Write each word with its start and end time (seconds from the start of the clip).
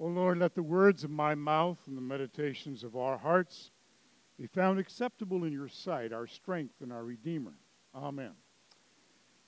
O 0.00 0.06
Lord, 0.06 0.38
let 0.38 0.54
the 0.54 0.62
words 0.62 1.04
of 1.04 1.10
my 1.10 1.34
mouth 1.34 1.78
and 1.86 1.96
the 1.96 2.02
meditations 2.02 2.82
of 2.82 2.96
our 2.96 3.16
hearts 3.16 3.70
be 4.38 4.46
found 4.46 4.78
acceptable 4.78 5.44
in 5.44 5.52
your 5.52 5.68
sight, 5.68 6.12
our 6.12 6.26
strength 6.26 6.74
and 6.80 6.92
our 6.92 7.04
Redeemer. 7.04 7.54
Amen. 7.94 8.32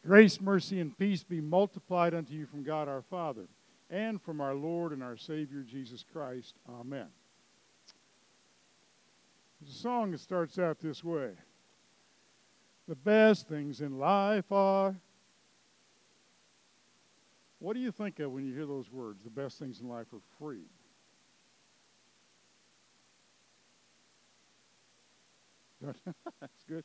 Grace, 0.06 0.40
mercy, 0.40 0.78
and 0.78 0.96
peace 0.96 1.24
be 1.24 1.40
multiplied 1.40 2.14
unto 2.14 2.32
you 2.32 2.46
from 2.46 2.62
God 2.62 2.86
our 2.86 3.02
Father 3.02 3.48
and 3.90 4.22
from 4.22 4.40
our 4.40 4.54
Lord 4.54 4.92
and 4.92 5.02
our 5.02 5.16
Savior 5.16 5.62
Jesus 5.62 6.04
Christ. 6.12 6.54
Amen. 6.68 7.08
There's 9.60 9.74
a 9.74 9.78
song 9.78 10.12
that 10.12 10.20
starts 10.20 10.58
out 10.58 10.78
this 10.78 11.02
way 11.02 11.30
The 12.86 12.94
best 12.94 13.48
things 13.48 13.80
in 13.80 13.98
life 13.98 14.52
are 14.52 14.94
what 17.58 17.74
do 17.74 17.80
you 17.80 17.90
think 17.90 18.18
of 18.20 18.32
when 18.32 18.44
you 18.44 18.54
hear 18.54 18.66
those 18.66 18.90
words? 18.90 19.22
The 19.24 19.30
best 19.30 19.58
things 19.58 19.80
in 19.80 19.88
life 19.88 20.06
are 20.12 20.20
free. 20.38 20.66
That's 26.40 26.64
good. 26.68 26.84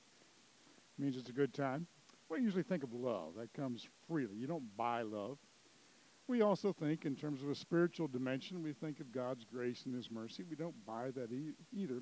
Means 0.98 1.18
it's 1.18 1.30
a 1.30 1.34
good 1.34 1.54
time. 1.54 1.88
We 2.30 2.40
usually 2.42 2.64
think 2.64 2.84
of 2.84 2.94
love. 2.94 3.34
That 3.38 3.52
comes 3.54 3.88
freely. 4.08 4.36
You 4.38 4.48
don't 4.48 4.78
buy 4.78 5.02
love. 5.02 5.38
We 6.28 6.42
also 6.42 6.72
think, 6.72 7.06
in 7.06 7.16
terms 7.16 7.42
of 7.42 7.50
a 7.50 7.56
spiritual 7.56 8.08
dimension, 8.08 8.64
we 8.64 8.72
think 8.72 9.00
of 9.02 9.12
God's 9.12 9.44
grace 9.44 9.84
and 9.86 9.94
His 9.94 10.10
mercy. 10.10 10.44
We 10.50 10.56
don't 10.56 10.86
buy 10.86 11.12
that 11.12 11.32
e- 11.32 11.54
either. 11.74 12.02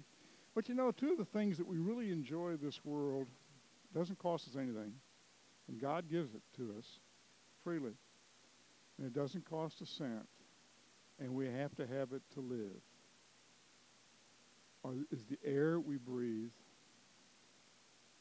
But 0.53 0.69
you 0.69 0.75
know, 0.75 0.91
two 0.91 1.11
of 1.11 1.17
the 1.17 1.25
things 1.25 1.57
that 1.57 1.65
we 1.65 1.77
really 1.77 2.11
enjoy 2.11 2.57
this 2.57 2.83
world 2.85 3.27
doesn't 3.93 4.19
cost 4.19 4.47
us 4.47 4.55
anything, 4.55 4.93
and 5.67 5.81
God 5.81 6.07
gives 6.09 6.35
it 6.35 6.41
to 6.57 6.75
us 6.77 6.99
freely 7.63 7.93
and 8.99 9.07
it 9.07 9.13
doesn't 9.13 9.49
cost 9.49 9.79
a 9.79 9.85
cent, 9.85 10.27
and 11.19 11.33
we 11.33 11.45
have 11.47 11.73
to 11.75 11.87
have 11.87 12.11
it 12.11 12.21
to 12.33 12.41
live, 12.41 12.81
or 14.83 14.93
is 15.09 15.23
the 15.25 15.39
air 15.45 15.79
we 15.79 15.95
breathe 15.97 16.51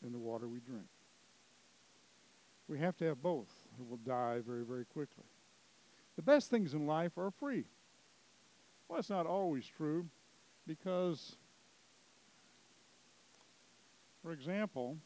and 0.05 0.15
the 0.15 0.19
water 0.19 0.47
we 0.47 0.61
drink. 0.61 0.87
We 2.69 2.79
have 2.79 2.97
to 2.99 3.07
have 3.07 3.21
both, 3.21 3.51
or 3.79 3.87
we'll 3.89 3.97
die 3.99 4.41
very, 4.47 4.65
very 4.65 4.85
quickly. 4.85 5.25
The 6.17 6.23
best 6.23 6.49
things 6.49 6.75
in 6.75 6.87
life 6.87 7.19
are 7.19 7.33
free. 7.33 7.65
Well, 8.89 8.99
that's 8.99 9.11
not 9.11 9.27
always 9.27 9.67
true 9.67 10.07
because, 10.67 11.37
for 14.23 14.33
example, 14.33 14.97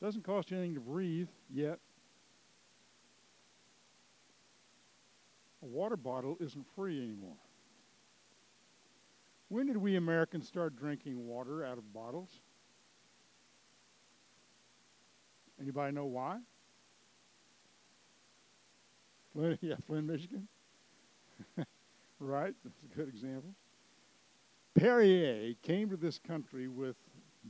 it 0.00 0.04
doesn't 0.04 0.24
cost 0.24 0.50
you 0.50 0.56
anything 0.56 0.74
to 0.74 0.80
breathe 0.80 1.28
yet. 1.48 1.78
Water 5.68 5.96
bottle 5.96 6.36
isn't 6.40 6.66
free 6.74 7.02
anymore. 7.02 7.36
When 9.48 9.66
did 9.66 9.76
we 9.76 9.96
Americans 9.96 10.46
start 10.46 10.76
drinking 10.76 11.26
water 11.26 11.64
out 11.64 11.78
of 11.78 11.92
bottles? 11.92 12.40
Anybody 15.60 15.92
know 15.92 16.04
why? 16.04 16.38
Flint, 19.32 19.58
yeah, 19.62 19.76
Flint, 19.86 20.06
Michigan. 20.06 20.46
right, 22.20 22.54
that's 22.64 22.82
a 22.82 22.96
good 22.96 23.08
example. 23.08 23.54
Perrier 24.74 25.54
came 25.62 25.90
to 25.90 25.96
this 25.96 26.18
country 26.18 26.68
with 26.68 26.96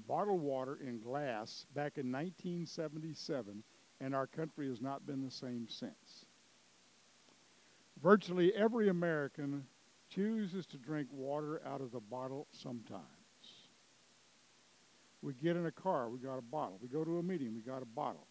bottled 0.06 0.40
water 0.40 0.78
in 0.86 1.00
glass 1.00 1.66
back 1.74 1.98
in 1.98 2.10
1977, 2.10 3.62
and 4.00 4.14
our 4.14 4.26
country 4.26 4.68
has 4.68 4.80
not 4.80 5.06
been 5.06 5.22
the 5.22 5.30
same 5.30 5.66
since. 5.68 6.26
Virtually 8.02 8.54
every 8.54 8.88
American 8.88 9.64
chooses 10.08 10.66
to 10.66 10.78
drink 10.78 11.08
water 11.12 11.60
out 11.66 11.80
of 11.80 11.90
the 11.90 12.00
bottle 12.00 12.46
sometimes. 12.50 13.02
We 15.20 15.34
get 15.34 15.56
in 15.56 15.66
a 15.66 15.72
car, 15.72 16.08
we 16.08 16.18
got 16.18 16.38
a 16.38 16.42
bottle. 16.42 16.78
We 16.80 16.88
go 16.88 17.04
to 17.04 17.18
a 17.18 17.22
meeting, 17.22 17.54
we 17.54 17.60
got 17.60 17.82
a 17.82 17.86
bottle. 17.86 18.26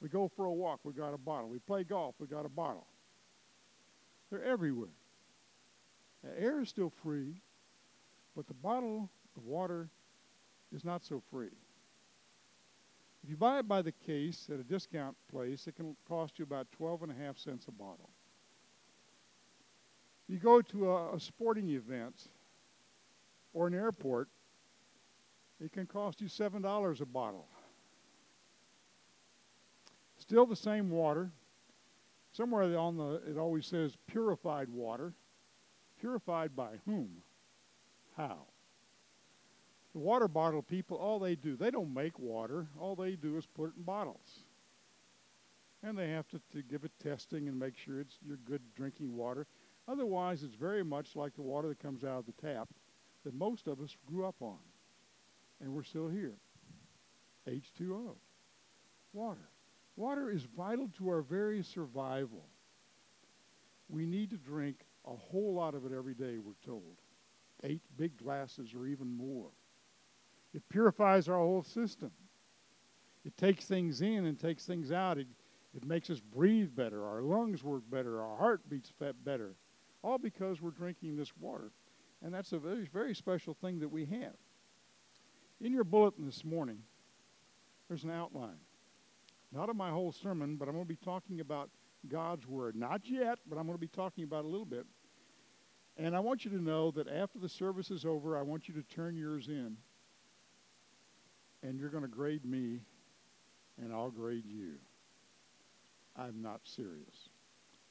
We 0.00 0.08
go 0.08 0.28
for 0.28 0.44
a 0.44 0.52
walk, 0.52 0.80
we 0.84 0.92
got 0.92 1.14
a 1.14 1.18
bottle. 1.18 1.48
We 1.48 1.58
play 1.58 1.84
golf, 1.84 2.14
we 2.18 2.26
got 2.26 2.44
a 2.44 2.50
bottle. 2.50 2.86
They're 4.30 4.44
everywhere. 4.44 4.90
The 6.22 6.40
air 6.40 6.60
is 6.60 6.68
still 6.68 6.92
free, 7.02 7.40
but 8.36 8.46
the 8.46 8.54
bottle 8.54 9.08
of 9.36 9.44
water 9.44 9.88
is 10.74 10.84
not 10.84 11.02
so 11.02 11.22
free. 11.30 11.56
If 13.24 13.30
you 13.30 13.36
buy 13.36 13.58
it 13.60 13.68
by 13.68 13.82
the 13.82 13.92
case 13.92 14.48
at 14.52 14.60
a 14.60 14.64
discount 14.64 15.16
place, 15.30 15.66
it 15.66 15.76
can 15.76 15.96
cost 16.06 16.38
you 16.38 16.44
about 16.44 16.70
12 16.72 17.04
and 17.04 17.12
a 17.12 17.14
half 17.14 17.38
cents 17.38 17.66
a 17.68 17.72
bottle. 17.72 18.10
You 20.28 20.38
go 20.38 20.60
to 20.60 20.90
a, 20.90 21.16
a 21.16 21.20
sporting 21.20 21.70
event 21.70 22.28
or 23.54 23.66
an 23.66 23.74
airport, 23.74 24.28
it 25.60 25.72
can 25.72 25.86
cost 25.86 26.20
you 26.20 26.28
$7 26.28 27.00
a 27.00 27.06
bottle. 27.06 27.46
Still 30.18 30.46
the 30.46 30.56
same 30.56 30.90
water. 30.90 31.30
Somewhere 32.32 32.78
on 32.78 32.96
the 32.96 33.22
it 33.28 33.38
always 33.38 33.66
says 33.66 33.96
purified 34.06 34.68
water. 34.68 35.14
Purified 35.98 36.54
by 36.54 36.72
whom? 36.84 37.08
How? 38.16 38.38
The 39.92 39.98
water 39.98 40.28
bottle 40.28 40.62
people, 40.62 40.96
all 40.98 41.18
they 41.18 41.34
do, 41.34 41.56
they 41.56 41.70
don't 41.70 41.92
make 41.92 42.18
water. 42.18 42.66
All 42.78 42.94
they 42.94 43.16
do 43.16 43.36
is 43.36 43.46
put 43.46 43.70
it 43.70 43.76
in 43.76 43.82
bottles. 43.82 44.40
And 45.82 45.96
they 45.96 46.10
have 46.10 46.28
to, 46.28 46.40
to 46.52 46.62
give 46.62 46.84
it 46.84 46.92
testing 47.02 47.48
and 47.48 47.58
make 47.58 47.76
sure 47.76 48.00
it's 48.00 48.18
your 48.24 48.36
good 48.36 48.60
drinking 48.76 49.16
water. 49.16 49.46
Otherwise, 49.88 50.42
it's 50.42 50.54
very 50.54 50.84
much 50.84 51.16
like 51.16 51.34
the 51.34 51.42
water 51.42 51.68
that 51.68 51.80
comes 51.80 52.04
out 52.04 52.18
of 52.18 52.26
the 52.26 52.46
tap 52.46 52.68
that 53.24 53.34
most 53.34 53.66
of 53.66 53.80
us 53.80 53.96
grew 54.06 54.26
up 54.26 54.36
on. 54.40 54.58
And 55.60 55.72
we're 55.72 55.82
still 55.82 56.08
here. 56.08 56.34
H2O. 57.48 58.10
Water. 59.14 59.48
Water 59.96 60.30
is 60.30 60.42
vital 60.56 60.90
to 60.98 61.08
our 61.08 61.22
very 61.22 61.62
survival. 61.62 62.44
We 63.88 64.04
need 64.04 64.30
to 64.30 64.36
drink 64.36 64.84
a 65.06 65.16
whole 65.16 65.54
lot 65.54 65.74
of 65.74 65.86
it 65.86 65.92
every 65.92 66.14
day, 66.14 66.36
we're 66.38 66.52
told. 66.64 66.98
Eight 67.64 67.82
big 67.96 68.16
glasses 68.18 68.74
or 68.74 68.86
even 68.86 69.10
more. 69.10 69.48
It 70.54 70.62
purifies 70.68 71.28
our 71.28 71.38
whole 71.38 71.62
system. 71.62 72.10
It 73.24 73.36
takes 73.36 73.64
things 73.64 74.02
in 74.02 74.26
and 74.26 74.38
takes 74.38 74.66
things 74.66 74.92
out. 74.92 75.18
It, 75.18 75.26
it 75.74 75.86
makes 75.86 76.10
us 76.10 76.20
breathe 76.20 76.76
better. 76.76 77.04
Our 77.04 77.22
lungs 77.22 77.64
work 77.64 77.82
better. 77.90 78.22
Our 78.22 78.36
heart 78.36 78.68
beats 78.68 78.92
better 79.24 79.54
all 80.08 80.18
because 80.18 80.60
we're 80.60 80.70
drinking 80.70 81.16
this 81.16 81.36
water. 81.38 81.70
And 82.22 82.32
that's 82.34 82.52
a 82.52 82.58
very, 82.58 82.88
very 82.92 83.14
special 83.14 83.54
thing 83.54 83.78
that 83.80 83.88
we 83.88 84.06
have. 84.06 84.34
In 85.60 85.72
your 85.72 85.84
bulletin 85.84 86.26
this 86.26 86.44
morning, 86.44 86.78
there's 87.88 88.04
an 88.04 88.10
outline. 88.10 88.58
Not 89.52 89.70
of 89.70 89.76
my 89.76 89.90
whole 89.90 90.12
sermon, 90.12 90.56
but 90.56 90.68
I'm 90.68 90.74
going 90.74 90.84
to 90.84 90.88
be 90.88 90.96
talking 90.96 91.40
about 91.40 91.70
God's 92.08 92.46
Word. 92.46 92.76
Not 92.76 93.02
yet, 93.04 93.38
but 93.48 93.58
I'm 93.58 93.66
going 93.66 93.76
to 93.76 93.80
be 93.80 93.88
talking 93.88 94.24
about 94.24 94.44
a 94.44 94.48
little 94.48 94.66
bit. 94.66 94.86
And 95.96 96.14
I 96.14 96.20
want 96.20 96.44
you 96.44 96.50
to 96.52 96.62
know 96.62 96.90
that 96.92 97.08
after 97.08 97.38
the 97.38 97.48
service 97.48 97.90
is 97.90 98.04
over, 98.04 98.38
I 98.38 98.42
want 98.42 98.68
you 98.68 98.74
to 98.74 98.82
turn 98.82 99.16
yours 99.16 99.48
in. 99.48 99.76
And 101.62 101.78
you're 101.78 101.90
going 101.90 102.04
to 102.04 102.08
grade 102.08 102.44
me, 102.44 102.80
and 103.82 103.92
I'll 103.92 104.10
grade 104.10 104.46
you. 104.46 104.74
I'm 106.16 106.40
not 106.40 106.60
serious. 106.64 107.30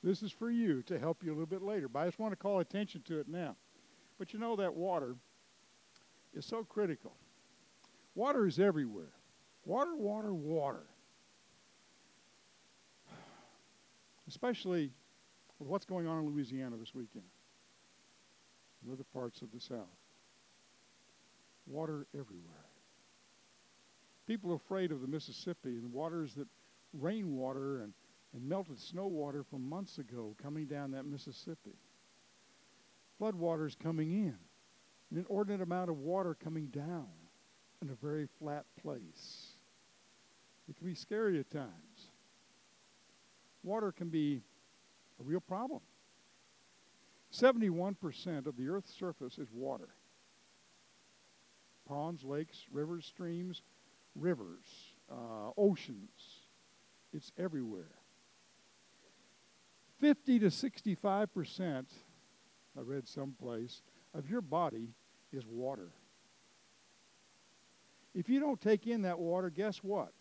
This 0.08 0.24
is 0.24 0.32
for 0.32 0.50
you 0.50 0.84
to 0.84 0.98
help 0.98 1.22
you 1.22 1.32
a 1.32 1.36
little 1.36 1.46
bit 1.46 1.62
later. 1.62 1.90
But 1.90 2.00
I 2.00 2.06
just 2.06 2.18
want 2.18 2.32
to 2.32 2.38
call 2.38 2.62
attention 2.62 3.02
to 3.08 3.20
it 3.20 3.28
now. 3.28 3.58
But 4.18 4.32
you 4.32 4.40
know 4.40 4.56
that 4.56 4.74
water 4.74 5.18
is 6.34 6.46
so 6.46 6.64
critical. 6.64 7.12
Water 8.16 8.48
is 8.48 8.58
everywhere. 8.58 9.12
Water, 9.66 9.98
water, 9.98 10.34
water. 10.34 10.86
Especially 14.30 14.92
with 15.60 15.68
what's 15.68 15.84
going 15.84 16.08
on 16.08 16.20
in 16.20 16.26
Louisiana 16.26 16.78
this 16.78 16.96
weekend 16.96 17.26
and 18.86 18.94
other 18.94 19.04
parts 19.14 19.42
of 19.42 19.52
the 19.52 19.60
South. 19.60 19.90
Water 21.66 22.08
everywhere. 22.14 22.64
People 24.26 24.54
are 24.54 24.56
afraid 24.56 24.94
of 24.94 25.02
the 25.02 25.08
Mississippi 25.08 25.76
and 25.76 25.92
waters 25.92 26.34
that 26.36 26.48
rainwater 26.94 27.82
and 27.82 27.92
and 28.34 28.48
melted 28.48 28.80
snow 28.80 29.08
water 29.08 29.44
from 29.44 29.68
months 29.68 29.98
ago 29.98 30.36
coming 30.42 30.66
down 30.66 30.92
that 30.92 31.06
Mississippi. 31.06 31.78
Flood 33.18 33.36
waters 33.36 33.76
coming 33.82 34.12
in, 34.12 34.38
an 35.12 35.18
inordinate 35.18 35.62
amount 35.62 35.90
of 35.90 35.98
water 35.98 36.36
coming 36.36 36.68
down 36.68 37.08
in 37.82 37.90
a 37.90 37.96
very 37.96 38.28
flat 38.40 38.66
place. 38.82 39.54
It 40.70 40.76
can 40.78 40.86
be 40.86 40.96
scary 40.96 41.40
at 41.40 41.50
times. 41.50 42.12
Water 43.64 43.92
can 43.92 44.10
be 44.10 44.42
a 45.20 45.24
real 45.24 45.40
problem. 45.40 45.82
71% 47.34 48.46
of 48.46 48.56
the 48.56 48.70
Earth's 48.70 48.94
surface 48.94 49.38
is 49.38 49.48
water. 49.52 49.90
Ponds, 51.88 52.24
lakes, 52.24 52.66
rivers, 52.72 53.06
streams, 53.06 53.62
rivers, 54.16 54.66
uh, 55.12 55.52
oceans. 55.58 56.10
It's 57.14 57.32
everywhere. 57.38 57.92
50 60.00 60.40
to 60.40 60.52
65 60.52 61.34
percent 61.34 61.92
I 62.78 62.82
read 62.82 63.08
someplace, 63.08 63.82
of 64.14 64.30
your 64.30 64.42
body 64.42 64.94
is 65.32 65.46
water. 65.48 65.90
If 68.14 68.30
you 68.30 68.40
don't 68.40 68.62
take 68.62 68.88
in 68.88 69.02
that 69.04 69.20
water, 69.20 69.50
guess 69.50 69.78
what? 69.78 70.12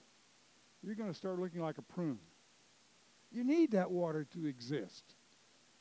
You're 0.82 0.94
going 0.94 1.11
to 1.11 1.17
start 1.17 1.38
looking 1.38 1.61
like 1.61 1.78
a 1.78 1.82
prune. 1.82 2.19
You 3.31 3.44
need 3.44 3.73
that 3.73 3.90
water 3.90 4.26
to 4.32 4.46
exist, 4.46 5.14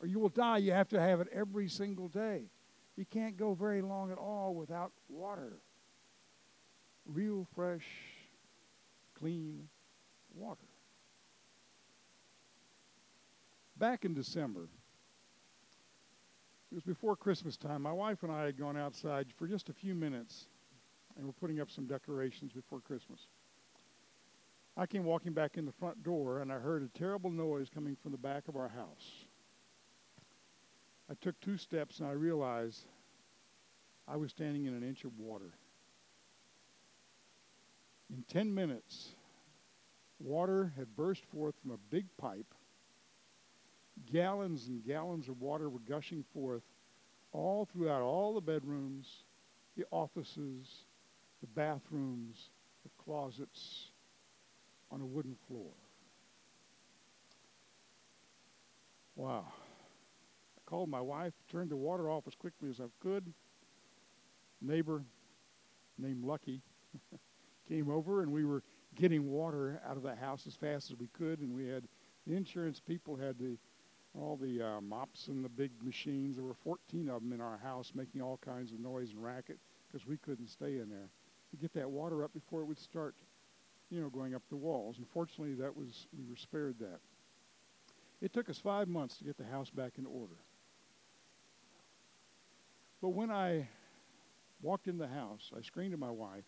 or 0.02 0.08
you 0.08 0.20
will 0.20 0.30
die. 0.30 0.58
You 0.58 0.74
have 0.74 0.90
to 0.90 1.00
have 1.00 1.22
it 1.22 1.28
every 1.32 1.70
single 1.70 2.08
day. 2.08 2.50
You 2.98 3.06
can't 3.06 3.38
go 3.38 3.54
very 3.54 3.82
long 3.82 4.12
at 4.12 4.18
all 4.18 4.56
without 4.56 4.92
water. 5.10 5.58
Real, 7.06 7.48
fresh, 7.56 7.86
clean 9.14 9.70
water. 10.34 10.75
Back 13.78 14.06
in 14.06 14.14
December, 14.14 14.70
it 16.72 16.76
was 16.76 16.84
before 16.84 17.16
Christmas 17.16 17.58
time. 17.58 17.82
My 17.82 17.92
wife 17.92 18.24
and 18.24 18.32
I 18.32 18.46
had 18.46 18.58
gone 18.58 18.78
outside 18.78 19.28
for 19.38 19.48
just 19.48 19.70
a 19.70 19.74
few 19.74 19.94
minutes 19.94 20.48
and 21.18 21.26
we're 21.26 21.34
putting 21.34 21.60
up 21.60 21.70
some 21.70 21.86
decorations 21.86 22.52
before 22.54 22.80
Christmas. 22.80 23.28
I 24.78 24.86
came 24.86 25.06
walking 25.06 25.34
back 25.34 25.58
in 25.58 25.66
the 25.66 25.72
front 25.72 26.04
door 26.04 26.40
and 26.42 26.52
I 26.52 26.56
heard 26.56 26.84
a 26.84 26.98
terrible 26.98 27.30
noise 27.30 27.70
coming 27.70 27.96
from 28.02 28.12
the 28.12 28.18
back 28.18 28.48
of 28.48 28.56
our 28.56 28.68
house. 28.68 29.26
I 31.10 31.14
took 31.22 31.40
two 31.40 31.58
steps 31.58 32.00
and 32.00 32.08
I 32.08 32.14
realized 32.14 32.86
I 34.08 34.18
was 34.18 34.32
standing 34.32 34.66
in 34.66 34.74
an 34.74 34.84
inch 34.84 35.04
of 35.04 35.18
water. 35.18 35.54
In 38.10 38.24
10 38.28 38.54
minutes, 38.54 39.16
water 40.20 40.74
had 40.78 40.96
burst 40.96 41.26
forth 41.26 41.56
from 41.62 41.72
a 41.72 41.78
big 41.90 42.06
pipe. 42.18 42.54
Gallons 44.12 44.68
and 44.68 44.86
gallons 44.86 45.28
of 45.30 45.42
water 45.42 45.70
were 45.70 45.80
gushing 45.80 46.24
forth 46.34 46.64
all 47.32 47.66
throughout 47.66 48.02
all 48.02 48.34
the 48.34 48.42
bedrooms, 48.42 49.24
the 49.78 49.86
offices, 49.92 50.86
the 51.42 51.48
bathrooms, 51.48 52.50
the 52.84 52.90
closets, 53.04 53.90
on 54.92 55.02
a 55.02 55.06
wooden 55.06 55.36
floor. 55.48 55.72
Wow. 59.16 59.46
I 59.50 60.70
called 60.70 60.90
my 60.90 61.02
wife, 61.02 61.34
turned 61.50 61.70
the 61.70 61.76
water 61.76 62.10
off 62.10 62.24
as 62.28 62.36
quickly 62.36 62.70
as 62.70 62.80
I 62.80 62.86
could. 63.02 63.34
Neighbor 64.62 65.04
named 65.98 66.24
Lucky 66.24 66.62
came 67.70 67.90
over, 67.90 68.22
and 68.22 68.32
we 68.32 68.46
were 68.46 68.64
getting 68.96 69.30
water 69.30 69.82
out 69.88 69.98
of 69.98 70.04
the 70.04 70.16
house 70.16 70.48
as 70.48 70.56
fast 70.56 70.92
as 70.92 70.98
we 70.98 71.08
could. 71.08 71.40
And 71.40 71.54
we 71.54 71.68
had 71.68 71.84
the 72.28 72.36
insurance 72.36 72.80
people 72.80 73.16
had 73.16 73.38
the 73.38 73.58
all 74.20 74.38
the 74.38 74.62
uh, 74.62 74.82
mops 74.82 75.28
and 75.28 75.44
the 75.44 75.50
big 75.50 75.72
machines. 75.84 76.36
There 76.36 76.46
were 76.46 76.54
14 76.54 77.10
of 77.10 77.22
them 77.22 77.34
in 77.34 77.42
our 77.42 77.58
house, 77.58 77.92
making 77.94 78.22
all 78.22 78.38
kinds 78.38 78.72
of 78.72 78.80
noise 78.80 79.12
and 79.12 79.24
racket 79.24 79.58
because 79.88 80.08
we 80.08 80.18
couldn't 80.18 80.48
stay 80.50 80.78
in 80.78 80.90
there 80.90 81.10
to 81.52 81.58
get 81.58 81.74
that 81.74 81.90
water 81.90 82.24
up 82.24 82.34
before 82.34 82.62
it 82.62 82.66
would 82.66 82.80
start, 82.80 83.16
you 83.90 84.02
know, 84.02 84.10
going 84.10 84.36
up 84.36 84.42
the 84.50 84.56
walls. 84.56 84.98
Unfortunately, 85.00 85.54
that 85.56 85.76
was 85.76 86.08
we 86.18 86.26
were 86.30 86.36
spared 86.36 86.80
that. 86.80 87.00
It 88.22 88.34
took 88.34 88.50
us 88.50 88.58
five 88.58 88.88
months 88.88 89.18
to 89.18 89.24
get 89.24 89.38
the 89.38 89.46
house 89.46 89.70
back 89.70 89.94
in 89.98 90.06
order. 90.06 90.36
But 93.02 93.10
when 93.10 93.30
I 93.30 93.68
walked 94.62 94.88
in 94.88 94.98
the 94.98 95.08
house, 95.08 95.52
I 95.56 95.62
screamed 95.62 95.92
to 95.92 95.98
my 95.98 96.10
wife 96.10 96.46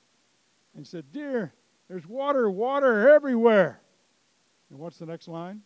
and 0.76 0.88
said, 0.88 1.12
Dear, 1.12 1.54
there's 1.88 2.08
water, 2.08 2.50
water 2.50 3.10
everywhere. 3.10 3.82
And 4.70 4.80
what's 4.80 4.98
the 4.98 5.06
next 5.06 5.28
line? 5.28 5.62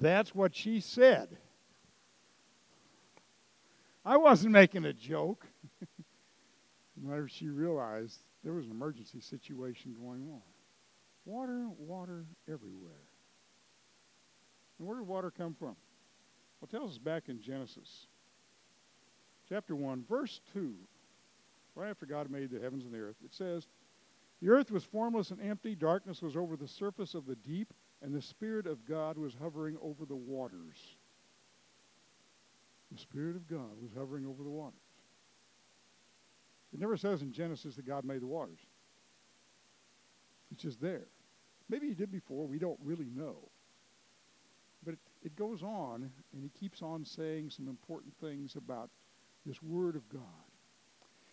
That's 0.00 0.34
what 0.34 0.54
she 0.54 0.80
said. 0.80 1.36
I 4.04 4.16
wasn't 4.16 4.52
making 4.52 4.84
a 4.84 4.92
joke. 4.92 5.46
Whenever 7.00 7.28
she 7.28 7.48
realized 7.48 8.20
there 8.44 8.52
was 8.52 8.66
an 8.66 8.70
emergency 8.70 9.20
situation 9.20 9.94
going 10.00 10.28
on. 10.32 10.42
Water, 11.24 11.68
water 11.78 12.24
everywhere. 12.48 13.02
And 14.78 14.86
where 14.86 14.98
did 14.98 15.06
water 15.06 15.30
come 15.30 15.54
from? 15.54 15.76
Well, 16.60 16.68
tells 16.70 16.92
us 16.92 16.98
back 16.98 17.28
in 17.28 17.40
Genesis 17.40 18.06
chapter 19.48 19.76
1, 19.76 20.04
verse 20.08 20.40
2, 20.52 20.74
right 21.74 21.90
after 21.90 22.06
God 22.06 22.30
made 22.30 22.50
the 22.50 22.60
heavens 22.60 22.84
and 22.84 22.92
the 22.92 22.98
earth, 22.98 23.16
it 23.24 23.34
says, 23.34 23.66
The 24.42 24.50
earth 24.50 24.70
was 24.70 24.84
formless 24.84 25.30
and 25.30 25.40
empty, 25.40 25.74
darkness 25.74 26.22
was 26.22 26.36
over 26.36 26.56
the 26.56 26.68
surface 26.68 27.14
of 27.14 27.26
the 27.26 27.36
deep, 27.36 27.72
and 28.02 28.14
the 28.14 28.22
Spirit 28.22 28.66
of 28.66 28.84
God 28.86 29.16
was 29.16 29.34
hovering 29.40 29.76
over 29.82 30.04
the 30.04 30.16
waters. 30.16 30.76
The 32.92 32.98
Spirit 32.98 33.36
of 33.36 33.48
God 33.48 33.80
was 33.80 33.90
hovering 33.96 34.26
over 34.26 34.42
the 34.42 34.50
waters. 34.50 34.74
It 36.72 36.80
never 36.80 36.96
says 36.96 37.22
in 37.22 37.32
Genesis 37.32 37.76
that 37.76 37.86
God 37.86 38.04
made 38.04 38.20
the 38.20 38.26
waters. 38.26 38.58
It's 40.52 40.62
just 40.62 40.80
there. 40.80 41.06
Maybe 41.68 41.88
he 41.88 41.94
did 41.94 42.12
before, 42.12 42.46
we 42.46 42.58
don't 42.58 42.78
really 42.82 43.10
know. 43.14 43.36
But 44.84 44.94
it, 44.94 45.00
it 45.24 45.36
goes 45.36 45.62
on, 45.62 46.10
and 46.32 46.42
he 46.42 46.50
keeps 46.50 46.82
on 46.82 47.04
saying 47.04 47.50
some 47.50 47.66
important 47.66 48.14
things 48.20 48.54
about 48.56 48.90
this 49.44 49.62
Word 49.62 49.96
of 49.96 50.08
God. 50.08 50.22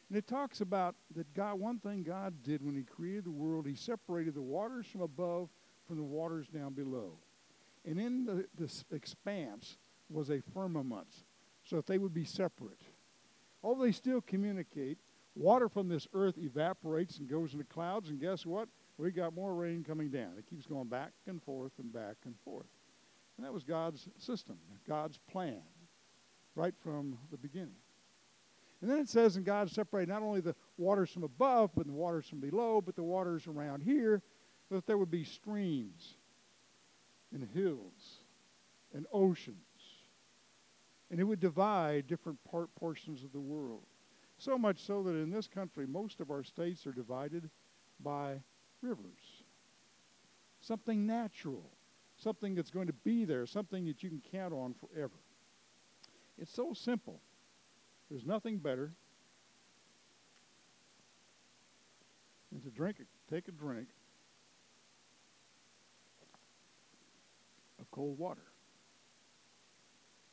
And 0.09 0.17
it 0.17 0.27
talks 0.27 0.61
about 0.61 0.95
that 1.15 1.31
God, 1.33 1.59
one 1.59 1.79
thing 1.79 2.03
God 2.03 2.33
did 2.43 2.63
when 2.63 2.75
he 2.75 2.83
created 2.83 3.25
the 3.25 3.31
world, 3.31 3.67
he 3.67 3.75
separated 3.75 4.33
the 4.33 4.41
waters 4.41 4.85
from 4.87 5.01
above 5.01 5.49
from 5.87 5.97
the 5.97 6.03
waters 6.03 6.47
down 6.47 6.73
below. 6.73 7.17
And 7.85 7.99
in 7.99 8.25
the, 8.25 8.45
this 8.57 8.85
expanse 8.91 9.77
was 10.09 10.29
a 10.29 10.41
firmament, 10.53 11.07
so 11.63 11.77
that 11.77 11.87
they 11.87 11.97
would 11.97 12.13
be 12.13 12.25
separate. 12.25 12.81
Although 13.63 13.83
they 13.83 13.91
still 13.91 14.21
communicate, 14.21 14.97
water 15.35 15.69
from 15.69 15.87
this 15.87 16.07
earth 16.13 16.37
evaporates 16.37 17.17
and 17.17 17.29
goes 17.29 17.53
into 17.53 17.65
clouds, 17.65 18.09
and 18.09 18.19
guess 18.19 18.45
what? 18.45 18.67
We 18.97 19.11
got 19.11 19.33
more 19.33 19.55
rain 19.55 19.83
coming 19.83 20.09
down. 20.09 20.33
It 20.37 20.45
keeps 20.47 20.65
going 20.65 20.87
back 20.87 21.11
and 21.27 21.41
forth 21.41 21.71
and 21.79 21.91
back 21.91 22.17
and 22.25 22.35
forth. 22.45 22.67
And 23.37 23.45
that 23.45 23.53
was 23.53 23.63
God's 23.63 24.07
system, 24.17 24.57
God's 24.87 25.17
plan, 25.31 25.61
right 26.55 26.75
from 26.83 27.17
the 27.31 27.37
beginning. 27.37 27.75
And 28.81 28.91
then 28.91 28.99
it 28.99 29.09
says, 29.09 29.37
and 29.37 29.45
God 29.45 29.71
separated 29.71 30.09
not 30.09 30.21
only 30.21 30.41
the 30.41 30.55
waters 30.77 31.09
from 31.09 31.23
above, 31.23 31.71
but 31.73 31.87
the 31.87 31.93
waters 31.93 32.27
from 32.27 32.41
below, 32.41 32.81
but 32.81 32.95
the 32.95 33.03
waters 33.03 33.47
around 33.47 33.81
here, 33.81 34.21
that 34.73 34.87
there 34.87 34.97
would 34.97 35.11
be 35.11 35.23
streams 35.23 36.15
and 37.31 37.47
hills 37.53 38.19
and 38.93 39.05
oceans. 39.13 39.57
And 41.11 41.19
it 41.19 41.23
would 41.23 41.39
divide 41.39 42.07
different 42.07 42.39
part, 42.49 42.73
portions 42.75 43.23
of 43.23 43.31
the 43.31 43.39
world. 43.39 43.83
So 44.37 44.57
much 44.57 44.79
so 44.79 45.03
that 45.03 45.11
in 45.11 45.29
this 45.29 45.47
country, 45.47 45.85
most 45.85 46.19
of 46.19 46.31
our 46.31 46.43
states 46.43 46.87
are 46.87 46.91
divided 46.91 47.49
by 47.99 48.41
rivers. 48.81 49.43
Something 50.59 51.05
natural, 51.05 51.69
something 52.17 52.55
that's 52.55 52.71
going 52.71 52.87
to 52.87 52.93
be 52.93 53.25
there, 53.25 53.45
something 53.45 53.85
that 53.85 54.01
you 54.01 54.09
can 54.09 54.21
count 54.31 54.53
on 54.53 54.73
forever. 54.73 55.13
It's 56.39 56.53
so 56.53 56.73
simple. 56.73 57.21
There's 58.09 58.25
nothing 58.25 58.57
better 58.57 58.91
than 62.51 62.61
to 62.61 62.69
drink, 62.69 62.97
take 63.29 63.47
a 63.47 63.51
drink 63.51 63.89
cold 67.93 68.17
water. 68.17 68.43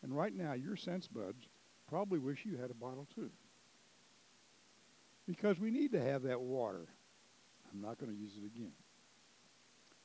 And 0.03 0.17
right 0.17 0.35
now, 0.35 0.55
your 0.55 0.77
sense 0.77 1.07
buds 1.07 1.47
probably 1.89 2.19
wish 2.19 2.45
you 2.45 2.57
had 2.57 2.71
a 2.71 2.75
bottle 2.75 3.07
too. 3.15 3.31
Because 5.27 5.61
we 5.61 5.71
need 5.71 5.93
to 5.93 6.03
have 6.03 6.23
that 6.23 6.41
water. 6.41 6.89
I'm 7.73 7.81
not 7.81 7.99
going 7.99 8.11
to 8.11 8.19
use 8.19 8.33
it 8.37 8.47
again. 8.47 8.73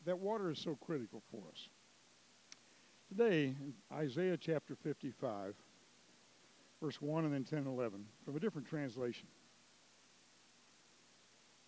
That 0.05 0.19
water 0.19 0.51
is 0.51 0.59
so 0.59 0.75
critical 0.75 1.23
for 1.31 1.43
us. 1.51 1.69
Today, 3.09 3.55
Isaiah 3.91 4.37
chapter 4.37 4.75
55, 4.75 5.55
verse 6.81 7.01
1 7.01 7.25
and 7.25 7.33
then 7.33 7.43
10 7.43 7.59
and 7.59 7.67
11, 7.67 8.05
from 8.23 8.35
a 8.35 8.39
different 8.39 8.67
translation. 8.67 9.27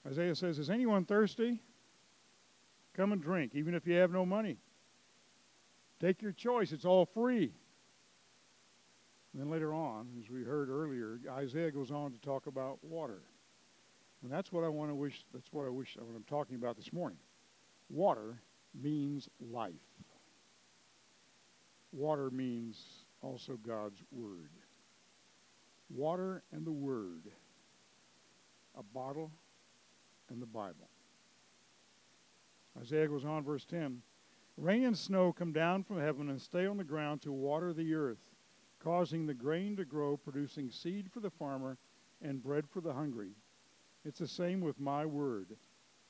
Isaiah 0.05 0.35
says, 0.35 0.59
Is 0.59 0.69
anyone 0.69 1.05
thirsty? 1.05 1.61
Come 2.95 3.11
and 3.11 3.21
drink, 3.21 3.51
even 3.53 3.73
if 3.73 3.87
you 3.87 3.93
have 3.95 4.11
no 4.11 4.25
money. 4.25 4.57
Take 5.99 6.21
your 6.21 6.31
choice, 6.31 6.71
it's 6.71 6.85
all 6.85 7.05
free. 7.05 7.53
And 9.33 9.41
then 9.41 9.49
later 9.49 9.73
on, 9.73 10.07
as 10.23 10.29
we 10.29 10.43
heard 10.43 10.69
earlier, 10.69 11.19
Isaiah 11.29 11.71
goes 11.71 11.91
on 11.91 12.11
to 12.11 12.19
talk 12.19 12.47
about 12.47 12.79
water. 12.83 13.21
And 14.23 14.31
that's 14.31 14.51
what 14.51 14.63
I 14.63 14.67
want 14.67 14.89
to 14.89 14.95
wish, 14.95 15.25
that's 15.33 15.51
what 15.51 15.65
I 15.65 15.69
wish, 15.69 15.95
what 15.97 16.15
I'm 16.15 16.23
talking 16.23 16.55
about 16.55 16.75
this 16.75 16.91
morning. 16.91 17.19
Water 17.89 18.41
means 18.73 19.29
life. 19.39 19.73
Water 21.91 22.29
means 22.29 22.83
also 23.21 23.57
God's 23.63 24.01
Word 24.11 24.49
water 25.89 26.43
and 26.51 26.65
the 26.65 26.71
Word, 26.71 27.31
a 28.77 28.83
bottle 28.83 29.31
and 30.29 30.41
the 30.41 30.45
Bible. 30.45 30.89
Isaiah 32.79 33.07
goes 33.07 33.25
on, 33.25 33.43
verse 33.43 33.65
10 33.65 34.01
Rain 34.57 34.85
and 34.85 34.97
snow 34.97 35.31
come 35.31 35.53
down 35.53 35.83
from 35.83 35.99
heaven 35.99 36.29
and 36.29 36.41
stay 36.41 36.65
on 36.65 36.77
the 36.77 36.83
ground 36.83 37.21
to 37.21 37.31
water 37.31 37.73
the 37.73 37.93
earth, 37.93 38.17
causing 38.83 39.25
the 39.25 39.33
grain 39.33 39.75
to 39.75 39.85
grow, 39.85 40.17
producing 40.17 40.71
seed 40.71 41.11
for 41.11 41.19
the 41.19 41.29
farmer 41.29 41.77
and 42.21 42.43
bread 42.43 42.65
for 42.67 42.81
the 42.81 42.93
hungry. 42.93 43.31
It's 44.03 44.19
the 44.19 44.27
same 44.27 44.61
with 44.61 44.79
my 44.79 45.05
word. 45.05 45.55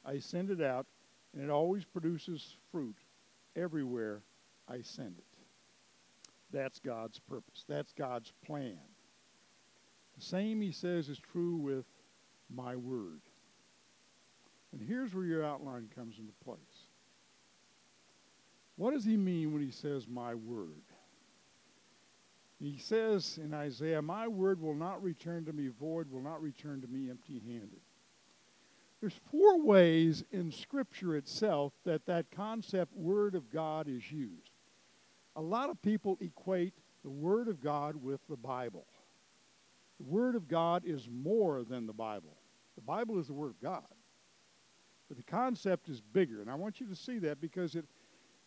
I 0.05 0.19
send 0.19 0.49
it 0.49 0.61
out, 0.61 0.85
and 1.33 1.43
it 1.43 1.49
always 1.49 1.83
produces 1.83 2.55
fruit 2.71 2.95
everywhere 3.57 4.21
I 4.69 4.81
send 4.81 5.17
it. 5.17 5.25
That's 6.51 6.79
God's 6.79 7.19
purpose. 7.19 7.65
That's 7.67 7.91
God's 7.91 8.31
plan. 8.45 8.79
The 10.17 10.23
same, 10.23 10.61
he 10.61 10.71
says, 10.71 11.09
is 11.09 11.19
true 11.19 11.57
with 11.57 11.85
my 12.49 12.77
word. 12.77 13.21
And 14.71 14.81
here's 14.81 15.13
where 15.13 15.25
your 15.25 15.43
outline 15.43 15.89
comes 15.93 16.17
into 16.17 16.33
place. 16.45 16.76
What 18.77 18.93
does 18.93 19.03
he 19.03 19.17
mean 19.17 19.51
when 19.51 19.61
he 19.61 19.71
says 19.71 20.07
my 20.07 20.35
word? 20.35 20.83
He 22.59 22.77
says 22.77 23.39
in 23.41 23.53
Isaiah, 23.53 24.01
My 24.01 24.27
word 24.27 24.61
will 24.61 24.75
not 24.75 25.03
return 25.03 25.45
to 25.45 25.53
me 25.53 25.67
void, 25.67 26.09
will 26.09 26.21
not 26.21 26.41
return 26.41 26.81
to 26.81 26.87
me 26.87 27.09
empty 27.09 27.41
handed. 27.45 27.81
There's 28.99 29.19
four 29.31 29.61
ways 29.61 30.23
in 30.31 30.51
Scripture 30.51 31.15
itself 31.15 31.73
that 31.85 32.05
that 32.07 32.31
concept, 32.31 32.95
Word 32.95 33.35
of 33.35 33.51
God, 33.51 33.87
is 33.87 34.11
used. 34.11 34.51
A 35.35 35.41
lot 35.41 35.69
of 35.69 35.79
people 35.83 36.17
equate 36.19 36.73
the 37.03 37.09
Word 37.11 37.47
of 37.47 37.61
God 37.61 37.95
with 37.95 38.21
the 38.27 38.35
Bible. 38.35 38.87
The 39.99 40.05
Word 40.05 40.35
of 40.35 40.47
God 40.47 40.83
is 40.83 41.07
more 41.11 41.63
than 41.63 41.85
the 41.85 41.93
Bible. 41.93 42.37
The 42.75 42.81
Bible 42.81 43.19
is 43.19 43.27
the 43.27 43.33
Word 43.33 43.51
of 43.51 43.61
God. 43.61 43.85
But 45.07 45.17
the 45.17 45.23
concept 45.23 45.89
is 45.89 46.01
bigger. 46.01 46.41
And 46.41 46.49
I 46.49 46.55
want 46.55 46.79
you 46.79 46.87
to 46.87 46.95
see 46.95 47.19
that 47.19 47.39
because 47.39 47.75
it, 47.75 47.85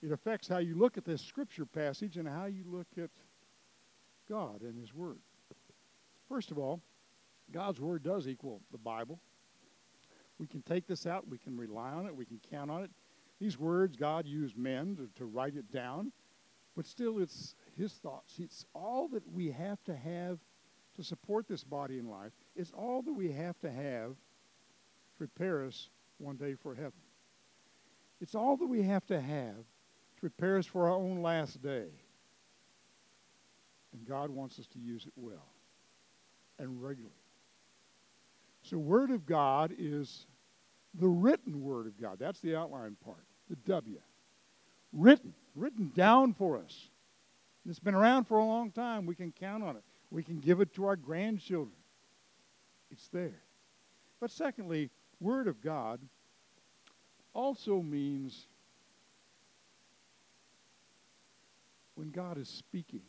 it 0.03 0.13
affects 0.13 0.49
how 0.49 0.59
you 0.59 0.77
look 0.77 0.97
at 0.97 1.05
this 1.05 1.23
Scripture 1.23 1.67
passage 1.67 2.17
and 2.17 2.29
how 2.29 2.47
you 2.47 2.65
look 2.67 2.87
at 2.97 3.11
God 4.29 4.63
and 4.63 4.79
His 4.79 4.95
Word. 4.95 5.19
First 6.29 6.51
of 6.51 6.59
all, 6.59 6.81
God's 7.53 7.81
Word 7.81 8.03
does 8.03 8.29
equal 8.29 8.61
the 8.73 8.79
Bible. 8.79 9.21
We 10.39 10.47
can 10.47 10.63
take 10.63 10.87
this 10.87 11.07
out, 11.07 11.29
we 11.29 11.39
can 11.39 11.57
rely 11.57 11.91
on 11.91 12.07
it, 12.07 12.17
we 12.17 12.25
can 12.25 12.41
count 12.51 12.71
on 12.71 12.83
it. 12.83 12.91
These 13.41 13.59
words, 13.59 13.97
God 13.97 14.27
used 14.27 14.57
men 14.57 14.97
to, 14.97 15.09
to 15.19 15.27
write 15.27 15.57
it 15.57 15.71
down, 15.71 16.13
but 16.77 16.87
still 16.87 17.19
it's 17.19 17.55
His 17.77 17.93
thoughts. 17.95 18.39
It's 18.39 18.65
all 18.75 19.09
that 19.09 19.31
we 19.31 19.51
have 19.51 19.83
to 19.85 19.95
have 19.95 20.39
to 20.97 21.05
support 21.05 21.47
this 21.47 21.65
body 21.65 21.99
in 21.99 22.09
life. 22.09 22.33
It's 22.57 22.73
all 22.73 23.03
that 23.03 23.13
we 23.13 23.33
have 23.33 23.59
to 23.61 23.71
have 23.71 24.11
to 24.13 24.17
prepare 25.19 25.65
us 25.65 25.91
one 26.19 26.37
day 26.37 26.55
for 26.55 26.75
heaven. 26.75 26.93
It's 28.21 28.35
all 28.35 28.57
that 28.57 28.67
we 28.67 28.83
have 28.83 29.07
to 29.07 29.21
have 29.21 29.65
to 30.21 30.31
prepare 30.31 30.59
us 30.59 30.67
for 30.67 30.87
our 30.87 30.95
own 30.95 31.23
last 31.23 31.63
day. 31.63 31.87
And 33.93 34.07
God 34.07 34.31
wants 34.31 34.59
us 34.59 34.67
to 34.69 34.79
use 34.79 35.07
it 35.07 35.13
well 35.17 35.49
and 36.59 36.83
regularly. 36.83 37.15
So, 38.63 38.79
Word 38.79 39.11
of 39.11 39.27
God 39.27 39.73
is 39.77 40.27
the 40.95 41.09
written 41.09 41.63
Word 41.63 41.87
of 41.87 42.01
God. 42.01 42.19
That's 42.19 42.41
the 42.41 42.57
outline 42.57 42.97
part, 43.05 43.25
the 43.49 43.57
W. 43.57 43.99
Written, 44.93 45.35
written 45.55 45.93
down 45.95 46.35
for 46.35 46.59
us. 46.59 46.91
It's 47.69 47.79
been 47.79 47.95
around 47.95 48.25
for 48.25 48.39
a 48.39 48.45
long 48.45 48.71
time. 48.71 49.07
We 49.07 49.15
can 49.15 49.33
count 49.33 49.63
on 49.63 49.77
it. 49.77 49.83
We 50.11 50.23
can 50.23 50.41
give 50.41 50.61
it 50.61 50.75
to 50.75 50.87
our 50.87 50.97
grandchildren. 50.97 51.77
It's 52.91 53.09
there. 53.09 53.43
But 54.21 54.31
secondly, 54.31 54.91
Word 55.21 55.47
of 55.47 55.61
God 55.63 56.01
also 57.33 57.81
means 57.81 58.49
when 62.01 62.11
God 62.11 62.39
is 62.39 62.49
speaking. 62.49 63.03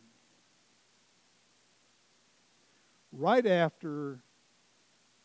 Right 3.14 3.48
after 3.48 4.20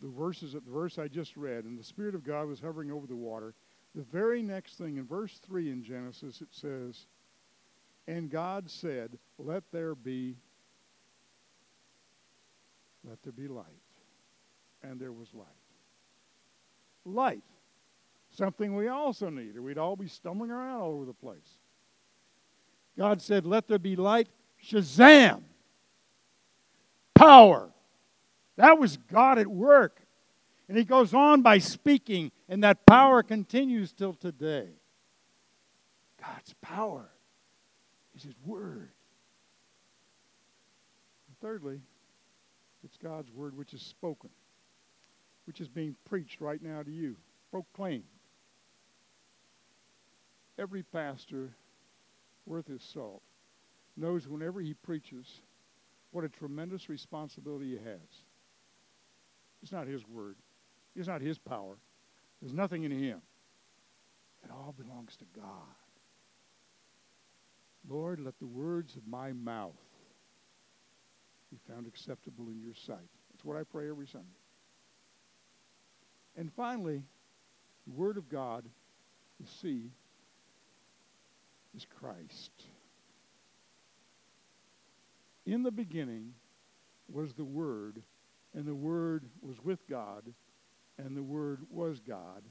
the 0.01 0.07
verses 0.07 0.53
the 0.53 0.61
verse 0.61 0.99
I 0.99 1.09
just 1.09 1.37
read, 1.37 1.65
and 1.65 1.77
the 1.77 1.83
Spirit 1.83 2.15
of 2.15 2.23
God 2.23 2.47
was 2.47 2.61
hovering 2.61 2.93
over 2.93 3.09
the 3.09 3.17
water, 3.17 3.55
the 3.97 4.05
very 4.05 4.41
next 4.41 4.79
thing 4.79 4.99
in 4.99 5.05
verse 5.05 5.41
3 5.45 5.73
in 5.73 5.83
Genesis 5.83 6.41
it 6.41 6.47
says, 6.53 7.07
And 8.07 8.31
God 8.31 8.71
said, 8.71 9.19
Let 9.37 9.65
there 9.73 9.97
be 9.97 10.37
let 13.05 13.21
there 13.25 13.33
be 13.33 13.49
light. 13.49 13.65
And 14.85 15.01
there 15.01 15.13
was 15.13 15.35
light. 15.35 15.47
Light. 17.05 17.43
Something 18.31 18.77
we 18.77 18.87
also 18.87 19.29
need, 19.29 19.57
or 19.57 19.63
we'd 19.63 19.79
all 19.79 19.97
be 19.97 20.09
stumbling 20.09 20.53
around 20.53 20.81
all 20.81 20.93
over 20.93 21.05
the 21.05 21.13
place. 21.13 21.59
God 22.99 23.21
said, 23.21 23.47
Let 23.47 23.69
there 23.69 23.79
be 23.79 23.97
light. 23.97 24.29
Shazam! 24.63 25.43
Power. 27.15 27.71
That 28.57 28.79
was 28.79 28.97
God 28.97 29.39
at 29.39 29.47
work. 29.47 30.01
And 30.69 30.77
he 30.77 30.85
goes 30.85 31.15
on 31.15 31.43
by 31.43 31.59
speaking, 31.59 32.33
and 32.49 32.65
that 32.65 32.87
power 32.87 33.23
continues 33.23 33.93
till 33.93 34.15
today. 34.15 34.69
God's 36.21 36.55
power 36.61 37.09
is 38.17 38.25
his 38.25 38.35
word. 38.45 38.91
And 41.29 41.39
thirdly, 41.41 41.81
it's 42.83 42.97
God's 42.97 43.31
word 43.31 43.57
which 43.57 43.75
is 43.75 43.83
spoken, 43.83 44.31
which 45.45 45.61
is 45.61 45.69
being 45.69 45.95
preached 46.05 46.41
right 46.41 46.61
now 46.61 46.83
to 46.83 46.91
you, 46.91 47.17
proclaimed. 47.53 48.05
Every 50.59 50.83
pastor 50.83 51.55
worth 52.47 52.67
his 52.67 52.83
salt 52.83 53.23
knows 53.97 54.29
whenever 54.29 54.61
he 54.61 54.75
preaches 54.75 55.41
what 56.11 56.25
a 56.25 56.29
tremendous 56.29 56.89
responsibility 56.89 57.71
he 57.71 57.85
has. 57.85 58.25
It's 59.63 59.73
not 59.73 59.87
his 59.87 60.07
word, 60.07 60.37
it's 60.95 61.09
not 61.09 61.21
his 61.21 61.39
power. 61.39 61.77
There's 62.41 62.55
nothing 62.55 62.85
in 62.85 62.91
him. 62.91 63.23
It 64.45 64.51
all 64.51 64.75
belongs 64.77 65.17
to 65.17 65.25
God. 65.35 65.45
Lord, 67.89 68.21
let 68.21 68.39
the 68.39 68.47
words 68.47 68.95
of 68.97 69.07
my 69.07 69.33
mouth 69.33 69.73
be 71.51 71.59
found 71.73 71.87
acceptable 71.87 72.49
in 72.49 72.61
your 72.61 72.75
sight. 72.75 73.09
That's 73.33 73.45
what 73.45 73.57
I 73.57 73.63
pray 73.63 73.89
every 73.89 74.07
Sunday. 74.07 74.27
And 76.37 76.53
finally, 76.53 77.03
the 77.87 77.93
Word 77.93 78.17
of 78.17 78.29
God, 78.29 78.65
the 79.41 79.47
C, 79.47 79.91
is 81.77 81.87
Christ. 82.01 82.51
In 85.45 85.63
the 85.63 85.71
beginning 85.71 86.33
was 87.13 87.35
the 87.35 87.45
Word, 87.45 88.03
and 88.55 88.67
the 88.67 88.75
Word 88.75 89.25
was 89.43 89.63
with 89.63 89.87
God, 89.89 90.25
and 90.99 91.17
the 91.17 91.23
Word 91.23 91.61
was 91.71 92.01
God, 92.01 92.43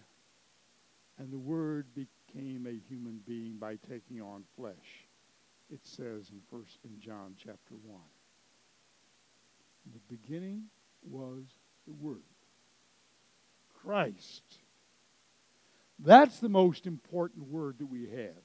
and 1.18 1.32
the 1.32 1.40
Word 1.40 1.88
became 1.96 2.68
a 2.68 2.88
human 2.88 3.20
being 3.28 3.58
by 3.60 3.78
taking 3.90 4.22
on 4.22 4.44
flesh. 4.56 5.08
It 5.74 5.80
says 5.84 6.30
in 6.30 6.42
first 6.52 6.78
in 6.86 7.00
John 7.00 7.36
chapter 7.38 7.74
1. 7.84 8.00
In 9.88 9.94
the 9.94 10.16
beginning 10.16 10.66
was 11.10 11.44
the 11.88 11.94
Word. 11.94 12.22
Christ. 13.84 14.44
That's 16.00 16.40
the 16.40 16.50
most 16.50 16.88
important 16.88 17.48
word 17.50 17.78
that 17.80 17.86
we 17.86 18.08
have. 18.10 18.45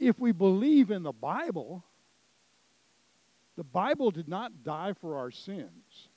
If 0.00 0.18
we 0.18 0.32
believe 0.32 0.90
in 0.90 1.02
the 1.02 1.12
Bible, 1.12 1.84
the 3.56 3.64
Bible 3.64 4.10
did 4.10 4.26
not 4.26 4.64
die 4.64 4.94
for 4.94 5.18
our 5.18 5.30
sins. 5.30 6.08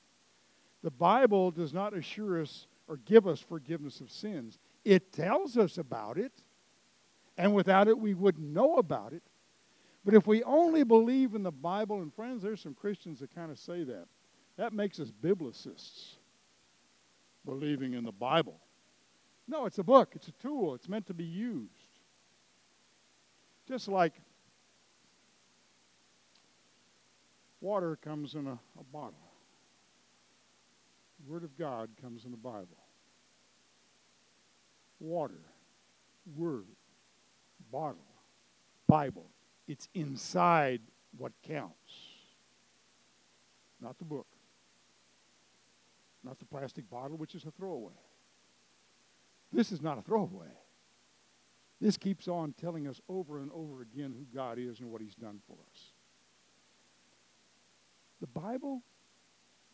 The 0.82 0.90
Bible 0.90 1.50
does 1.50 1.74
not 1.74 1.94
assure 1.94 2.40
us 2.40 2.66
or 2.88 2.96
give 2.96 3.26
us 3.26 3.40
forgiveness 3.40 4.00
of 4.00 4.10
sins. 4.10 4.58
It 4.84 5.12
tells 5.12 5.56
us 5.58 5.78
about 5.78 6.18
it, 6.18 6.32
and 7.36 7.54
without 7.54 7.88
it, 7.88 7.98
we 7.98 8.14
wouldn't 8.14 8.46
know 8.46 8.76
about 8.76 9.12
it. 9.12 9.22
But 10.04 10.14
if 10.14 10.26
we 10.26 10.42
only 10.42 10.84
believe 10.84 11.34
in 11.34 11.42
the 11.42 11.52
Bible, 11.52 12.00
and 12.00 12.12
friends, 12.12 12.42
there's 12.42 12.60
some 12.60 12.74
Christians 12.74 13.20
that 13.20 13.34
kind 13.34 13.50
of 13.50 13.58
say 13.58 13.84
that. 13.84 14.06
That 14.56 14.72
makes 14.72 15.00
us 15.00 15.10
biblicists, 15.10 16.14
believing 17.44 17.94
in 17.94 18.04
the 18.04 18.12
Bible. 18.12 18.60
No, 19.48 19.66
it's 19.66 19.78
a 19.78 19.82
book, 19.82 20.12
it's 20.14 20.28
a 20.28 20.32
tool, 20.32 20.74
it's 20.74 20.88
meant 20.88 21.06
to 21.06 21.14
be 21.14 21.24
used. 21.24 21.83
Just 23.66 23.88
like 23.88 24.12
water 27.60 27.96
comes 27.96 28.34
in 28.34 28.46
a, 28.46 28.58
a 28.78 28.84
bottle, 28.92 29.14
the 31.18 31.32
Word 31.32 31.44
of 31.44 31.56
God 31.56 31.90
comes 32.00 32.24
in 32.24 32.30
the 32.30 32.36
Bible. 32.36 32.76
Water, 35.00 35.40
Word, 36.36 36.66
bottle, 37.72 38.04
Bible. 38.86 39.30
It's 39.66 39.88
inside 39.94 40.80
what 41.16 41.32
counts, 41.42 41.92
not 43.80 43.98
the 43.98 44.04
book, 44.04 44.26
not 46.22 46.38
the 46.38 46.44
plastic 46.44 46.88
bottle, 46.90 47.16
which 47.16 47.34
is 47.34 47.44
a 47.44 47.50
throwaway. 47.50 47.92
This 49.52 49.72
is 49.72 49.80
not 49.80 49.98
a 49.98 50.02
throwaway. 50.02 50.48
This 51.80 51.96
keeps 51.96 52.28
on 52.28 52.54
telling 52.54 52.86
us 52.86 53.00
over 53.08 53.38
and 53.38 53.50
over 53.52 53.82
again 53.82 54.14
who 54.16 54.24
God 54.36 54.58
is 54.58 54.80
and 54.80 54.90
what 54.90 55.02
He's 55.02 55.14
done 55.14 55.40
for 55.46 55.56
us. 55.72 55.92
The 58.20 58.26
Bible 58.26 58.82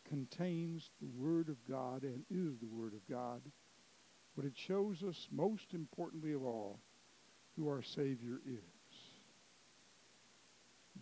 contains 0.09 0.89
the 1.01 1.07
Word 1.07 1.47
of 1.47 1.55
God 1.69 2.03
and 2.03 2.23
is 2.29 2.57
the 2.59 2.67
Word 2.67 2.93
of 2.93 3.07
God, 3.09 3.41
but 4.35 4.45
it 4.45 4.53
shows 4.57 5.03
us, 5.03 5.27
most 5.31 5.73
importantly 5.73 6.33
of 6.33 6.43
all, 6.43 6.79
who 7.55 7.69
our 7.69 7.81
Savior 7.81 8.41
is. 8.45 8.59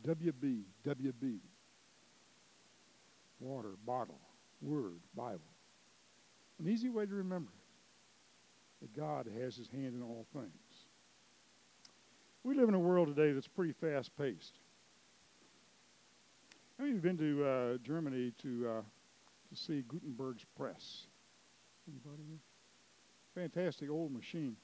WB, 0.04 0.64
WB. 0.86 1.40
Water, 3.40 3.76
bottle, 3.86 4.20
Word, 4.62 5.00
Bible. 5.16 5.40
An 6.60 6.68
easy 6.68 6.90
way 6.90 7.06
to 7.06 7.16
remember 7.16 7.52
it 7.52 7.60
that 8.82 8.96
God 8.96 9.28
has 9.42 9.56
His 9.56 9.70
hand 9.70 9.94
in 9.96 10.02
all 10.02 10.26
things. 10.34 10.50
We 12.44 12.56
live 12.56 12.70
in 12.70 12.76
a 12.76 12.80
world 12.80 13.14
today 13.14 13.34
that's 13.34 13.50
pretty 13.50 13.74
fast 13.74 14.16
paced. 14.18 14.60
How 16.78 16.86
many 16.86 16.96
of 16.96 17.04
you 17.04 17.10
have 17.10 17.18
been 17.18 17.28
to 17.36 17.46
uh, 17.46 17.78
Germany 17.84 18.32
to 18.42 18.70
uh, 18.70 18.82
to 19.50 19.56
see 19.56 19.84
Gutenberg's 19.90 20.46
press? 20.56 21.08
Anybody? 21.86 22.40
Fantastic 23.36 23.90
old 23.90 24.14
machine. 24.14 24.56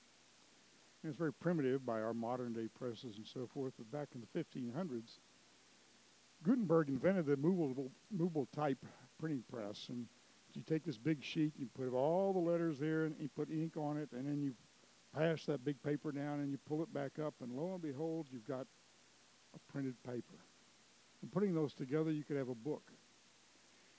And 1.04 1.10
it's 1.10 1.18
very 1.18 1.34
primitive 1.34 1.86
by 1.86 2.00
our 2.00 2.14
modern 2.14 2.54
day 2.54 2.70
presses 2.80 3.18
and 3.18 3.28
so 3.28 3.46
forth. 3.54 3.74
But 3.78 3.92
back 3.92 4.08
in 4.16 4.22
the 4.22 4.40
1500s, 4.40 5.20
Gutenberg 6.44 6.88
invented 6.88 7.26
the 7.26 7.36
movable, 7.36 7.92
movable 8.10 8.48
type 8.56 8.78
printing 9.20 9.44
press. 9.52 9.88
And 9.90 10.08
you 10.54 10.62
take 10.62 10.86
this 10.86 10.98
big 10.98 11.22
sheet, 11.22 11.54
you 11.58 11.68
put 11.78 11.94
all 11.94 12.32
the 12.32 12.40
letters 12.40 12.80
there, 12.80 13.04
and 13.04 13.16
you 13.20 13.28
put 13.36 13.50
ink 13.50 13.76
on 13.76 13.98
it, 13.98 14.10
and 14.14 14.26
then 14.26 14.42
you 14.42 14.54
pass 15.18 15.46
that 15.46 15.64
big 15.64 15.82
paper 15.82 16.12
down, 16.12 16.40
and 16.40 16.52
you 16.52 16.58
pull 16.68 16.84
it 16.84 16.94
back 16.94 17.20
up, 17.20 17.34
and 17.42 17.52
lo 17.52 17.74
and 17.74 17.82
behold, 17.82 18.28
you've 18.32 18.48
got 18.48 18.68
a 19.54 19.72
printed 19.72 19.96
paper. 20.04 20.40
And 21.22 21.32
putting 21.32 21.54
those 21.54 21.74
together, 21.74 22.12
you 22.12 22.24
could 22.24 22.38
have 22.38 22.50
a 22.50 22.56
book. 22.56 22.92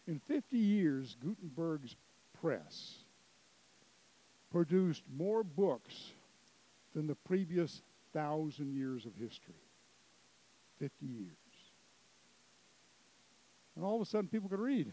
In 0.07 0.21
50 0.21 0.57
years, 0.57 1.17
Gutenberg's 1.21 1.97
press 2.41 2.95
produced 4.53 5.03
more 5.17 5.43
books 5.43 6.13
than 6.95 7.07
the 7.07 7.15
previous 7.15 7.83
thousand 8.13 8.73
years 8.73 9.07
of 9.07 9.13
history. 9.15 9.55
50 10.79 11.07
years. 11.07 11.33
And 13.75 13.85
all 13.85 13.97
of 13.97 14.03
a 14.03 14.07
sudden, 14.07 14.29
people 14.29 14.49
could 14.49 14.61
read 14.61 14.93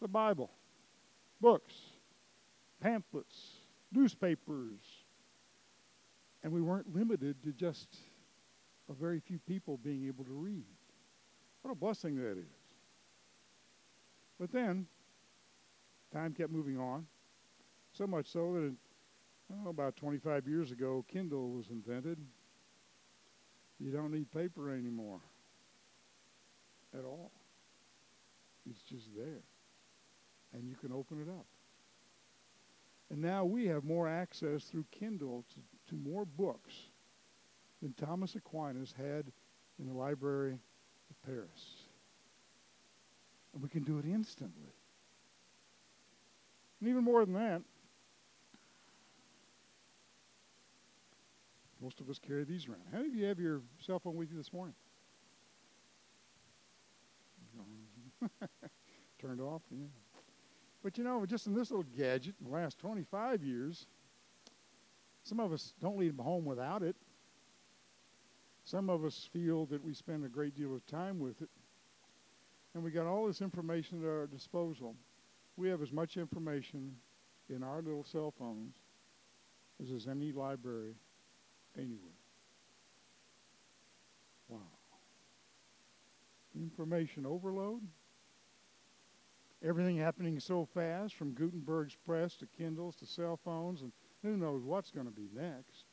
the 0.00 0.08
Bible, 0.08 0.50
books, 1.40 1.74
pamphlets, 2.80 3.55
newspapers. 3.92 4.80
And 6.42 6.52
we 6.52 6.60
weren't 6.60 6.94
limited 6.94 7.42
to 7.44 7.52
just 7.52 7.88
a 8.88 8.92
very 8.92 9.20
few 9.20 9.38
people 9.40 9.78
being 9.78 10.06
able 10.06 10.24
to 10.24 10.32
read. 10.32 10.64
What 11.62 11.72
a 11.72 11.74
blessing 11.74 12.16
that 12.16 12.38
is. 12.38 12.46
But 14.38 14.52
then, 14.52 14.86
time 16.12 16.32
kept 16.32 16.52
moving 16.52 16.78
on, 16.78 17.06
so 17.92 18.06
much 18.06 18.26
so 18.26 18.52
that 18.52 18.74
oh, 19.52 19.70
about 19.70 19.96
25 19.96 20.46
years 20.46 20.70
ago, 20.70 21.04
Kindle 21.08 21.50
was 21.50 21.70
invented. 21.70 22.18
You 23.78 23.90
don't 23.90 24.12
need 24.12 24.30
paper 24.30 24.70
anymore 24.70 25.20
at 26.96 27.04
all. 27.04 27.32
It's 28.68 28.82
just 28.82 29.14
there. 29.16 29.42
And 30.52 30.68
you 30.68 30.74
can 30.76 30.92
open 30.92 31.20
it 31.20 31.28
up. 31.28 31.46
And 33.10 33.20
now 33.20 33.44
we 33.44 33.66
have 33.66 33.84
more 33.84 34.08
access 34.08 34.64
through 34.64 34.84
Kindle 34.90 35.44
to, 35.54 35.90
to 35.90 35.96
more 35.96 36.24
books 36.24 36.74
than 37.82 37.92
Thomas 37.94 38.34
Aquinas 38.34 38.92
had 38.96 39.30
in 39.78 39.86
the 39.86 39.92
Library 39.92 40.58
of 41.10 41.22
Paris. 41.24 41.86
And 43.54 43.62
we 43.62 43.68
can 43.68 43.84
do 43.84 43.98
it 43.98 44.04
instantly. 44.04 44.72
And 46.80 46.90
even 46.90 47.04
more 47.04 47.24
than 47.24 47.34
that, 47.34 47.62
most 51.80 52.00
of 52.00 52.10
us 52.10 52.18
carry 52.18 52.44
these 52.44 52.66
around. 52.66 52.82
How 52.90 52.98
many 52.98 53.10
of 53.10 53.14
you 53.14 53.24
have 53.26 53.38
your 53.38 53.60
cell 53.78 54.00
phone 54.00 54.16
with 54.16 54.30
you 54.30 54.36
this 54.36 54.52
morning? 54.52 54.74
Turned 59.20 59.40
off? 59.40 59.62
Yeah. 59.70 59.86
But 60.86 60.98
you 60.98 61.02
know, 61.02 61.26
just 61.26 61.48
in 61.48 61.52
this 61.52 61.72
little 61.72 61.84
gadget 61.96 62.36
in 62.38 62.46
the 62.48 62.52
last 62.56 62.78
25 62.78 63.42
years, 63.42 63.86
some 65.24 65.40
of 65.40 65.52
us 65.52 65.74
don't 65.82 65.98
leave 65.98 66.16
home 66.16 66.44
without 66.44 66.84
it. 66.84 66.94
Some 68.64 68.88
of 68.88 69.04
us 69.04 69.28
feel 69.32 69.66
that 69.66 69.82
we 69.82 69.94
spend 69.94 70.24
a 70.24 70.28
great 70.28 70.54
deal 70.54 70.76
of 70.76 70.86
time 70.86 71.18
with 71.18 71.42
it. 71.42 71.48
And 72.72 72.84
we 72.84 72.92
got 72.92 73.04
all 73.04 73.26
this 73.26 73.40
information 73.40 74.00
at 74.00 74.08
our 74.08 74.28
disposal. 74.28 74.94
We 75.56 75.68
have 75.70 75.82
as 75.82 75.90
much 75.90 76.16
information 76.16 76.94
in 77.50 77.64
our 77.64 77.82
little 77.82 78.04
cell 78.04 78.32
phones 78.38 78.76
as 79.82 79.90
is 79.90 80.06
any 80.06 80.30
library 80.30 80.94
anywhere. 81.76 82.14
Wow. 84.48 84.60
Information 86.54 87.26
overload. 87.26 87.82
Everything 89.64 89.96
happening 89.96 90.38
so 90.38 90.66
fast 90.74 91.14
from 91.14 91.32
Gutenberg's 91.32 91.96
press 91.96 92.36
to 92.36 92.46
Kindles 92.46 92.96
to 92.96 93.06
cell 93.06 93.38
phones, 93.42 93.82
and 93.82 93.92
who 94.22 94.36
knows 94.36 94.62
what's 94.62 94.90
going 94.90 95.06
to 95.06 95.12
be 95.12 95.28
next. 95.34 95.84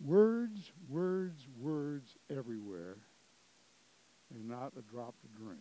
Words, 0.00 0.72
words, 0.88 1.46
words 1.58 2.16
everywhere, 2.30 2.96
and 4.30 4.48
not 4.48 4.72
a 4.78 4.82
drop 4.82 5.14
to 5.20 5.42
drink. 5.42 5.60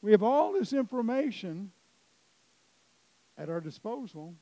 We 0.00 0.12
have 0.12 0.22
all 0.22 0.52
this 0.52 0.72
information 0.72 1.72
at 3.36 3.48
our 3.48 3.60
disposal, 3.60 4.34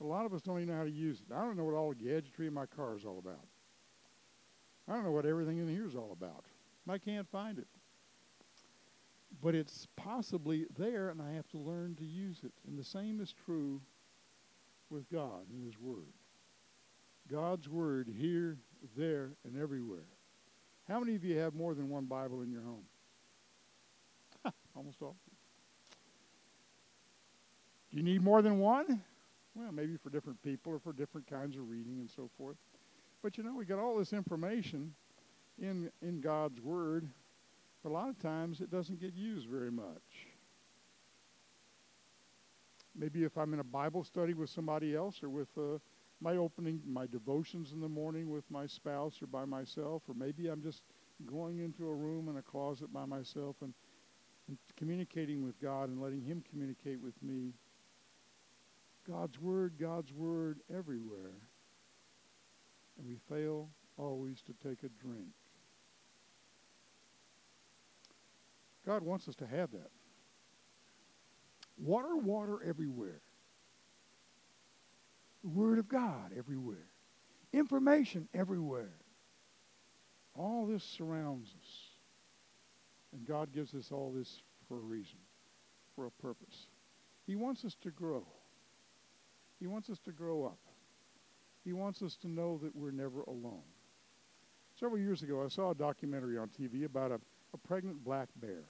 a 0.00 0.04
lot 0.04 0.26
of 0.26 0.34
us 0.34 0.42
don't 0.42 0.58
even 0.58 0.68
know 0.68 0.76
how 0.76 0.84
to 0.84 0.90
use 0.90 1.20
it. 1.20 1.32
I 1.34 1.40
don't 1.40 1.56
know 1.56 1.64
what 1.64 1.74
all 1.74 1.90
the 1.90 2.04
gadgetry 2.04 2.46
in 2.46 2.54
my 2.54 2.66
car 2.66 2.96
is 2.96 3.04
all 3.04 3.18
about. 3.18 3.46
I 4.86 4.94
don't 4.94 5.04
know 5.04 5.12
what 5.12 5.24
everything 5.24 5.58
in 5.58 5.68
here 5.68 5.86
is 5.86 5.94
all 5.94 6.12
about. 6.12 6.44
I 6.88 6.98
can't 6.98 7.28
find 7.30 7.58
it. 7.58 7.66
But 9.42 9.54
it's 9.54 9.88
possibly 9.96 10.66
there, 10.78 11.10
and 11.10 11.20
I 11.20 11.32
have 11.32 11.48
to 11.48 11.58
learn 11.58 11.96
to 11.96 12.04
use 12.04 12.40
it. 12.44 12.52
And 12.66 12.78
the 12.78 12.84
same 12.84 13.20
is 13.20 13.34
true 13.44 13.80
with 14.90 15.10
God 15.10 15.48
and 15.50 15.64
His 15.64 15.78
Word. 15.78 16.12
God's 17.30 17.68
Word 17.68 18.08
here, 18.16 18.58
there, 18.96 19.32
and 19.44 19.60
everywhere. 19.60 20.06
How 20.88 21.00
many 21.00 21.14
of 21.14 21.24
you 21.24 21.38
have 21.38 21.54
more 21.54 21.74
than 21.74 21.88
one 21.88 22.04
Bible 22.04 22.42
in 22.42 22.50
your 22.50 22.62
home? 22.62 22.84
Almost 24.76 25.02
all. 25.02 25.16
Do 27.90 27.96
you 27.96 28.02
need 28.02 28.22
more 28.22 28.42
than 28.42 28.58
one? 28.58 29.02
Well, 29.54 29.72
maybe 29.72 29.96
for 29.96 30.10
different 30.10 30.42
people 30.42 30.72
or 30.72 30.78
for 30.78 30.92
different 30.92 31.28
kinds 31.28 31.56
of 31.56 31.68
reading 31.68 31.98
and 32.00 32.10
so 32.10 32.28
forth. 32.36 32.56
But 33.22 33.38
you 33.38 33.44
know, 33.44 33.54
we 33.54 33.64
got 33.64 33.78
all 33.78 33.96
this 33.96 34.12
information 34.12 34.92
in 35.60 35.90
in 36.02 36.20
God's 36.20 36.60
Word, 36.60 37.08
a 37.84 37.88
lot 37.88 38.08
of 38.08 38.18
times 38.18 38.60
it 38.60 38.70
doesn't 38.70 39.00
get 39.00 39.14
used 39.14 39.48
very 39.48 39.70
much. 39.70 40.26
Maybe 42.96 43.24
if 43.24 43.36
I'm 43.36 43.52
in 43.52 43.60
a 43.60 43.64
Bible 43.64 44.04
study 44.04 44.34
with 44.34 44.50
somebody 44.50 44.94
else 44.94 45.22
or 45.22 45.28
with 45.28 45.48
uh, 45.58 45.78
my 46.20 46.36
opening 46.36 46.80
my 46.86 47.06
devotions 47.06 47.72
in 47.72 47.80
the 47.80 47.88
morning 47.88 48.30
with 48.30 48.48
my 48.50 48.66
spouse 48.66 49.20
or 49.20 49.26
by 49.26 49.44
myself, 49.44 50.02
or 50.08 50.14
maybe 50.14 50.48
I'm 50.48 50.62
just 50.62 50.82
going 51.26 51.58
into 51.58 51.86
a 51.86 51.94
room 51.94 52.28
in 52.28 52.36
a 52.36 52.42
closet 52.42 52.92
by 52.92 53.04
myself 53.04 53.56
and, 53.60 53.74
and 54.48 54.56
communicating 54.76 55.44
with 55.44 55.60
God 55.60 55.88
and 55.88 56.00
letting 56.00 56.22
Him 56.22 56.42
communicate 56.48 57.00
with 57.00 57.20
me. 57.22 57.52
God's 59.08 59.38
Word, 59.40 59.74
God's 59.78 60.12
Word 60.12 60.60
everywhere. 60.74 61.34
And 62.96 63.06
we 63.06 63.18
fail 63.28 63.68
always 63.98 64.40
to 64.42 64.54
take 64.66 64.82
a 64.84 64.88
drink. 65.04 65.32
God 68.86 69.02
wants 69.02 69.28
us 69.28 69.34
to 69.36 69.46
have 69.46 69.70
that. 69.72 69.90
Water, 71.76 72.16
water 72.16 72.58
everywhere. 72.66 73.20
The 75.42 75.50
Word 75.50 75.78
of 75.78 75.88
God 75.88 76.32
everywhere. 76.36 76.86
Information 77.52 78.28
everywhere. 78.34 78.94
All 80.36 80.66
this 80.66 80.82
surrounds 80.82 81.48
us. 81.48 81.70
And 83.12 83.26
God 83.26 83.52
gives 83.52 83.74
us 83.74 83.90
all 83.92 84.12
this 84.12 84.42
for 84.68 84.76
a 84.76 84.80
reason, 84.80 85.18
for 85.94 86.06
a 86.06 86.10
purpose. 86.10 86.66
He 87.26 87.36
wants 87.36 87.64
us 87.64 87.76
to 87.82 87.90
grow. 87.90 88.26
He 89.60 89.66
wants 89.66 89.88
us 89.88 89.98
to 90.00 90.12
grow 90.12 90.44
up. 90.44 90.58
He 91.64 91.72
wants 91.72 92.02
us 92.02 92.16
to 92.16 92.28
know 92.28 92.58
that 92.62 92.74
we're 92.74 92.90
never 92.90 93.22
alone. 93.22 93.62
Several 94.78 94.98
years 94.98 95.22
ago, 95.22 95.42
I 95.44 95.48
saw 95.48 95.70
a 95.70 95.74
documentary 95.74 96.36
on 96.36 96.48
TV 96.48 96.84
about 96.84 97.12
a, 97.12 97.20
a 97.54 97.56
pregnant 97.56 98.04
black 98.04 98.28
bear. 98.36 98.64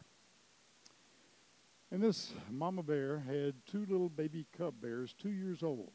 And 1.90 2.02
this 2.02 2.32
mama 2.50 2.82
bear 2.82 3.20
had 3.26 3.54
two 3.66 3.86
little 3.88 4.10
baby 4.10 4.46
cub 4.56 4.74
bears, 4.80 5.14
two 5.14 5.30
years 5.30 5.62
old. 5.62 5.92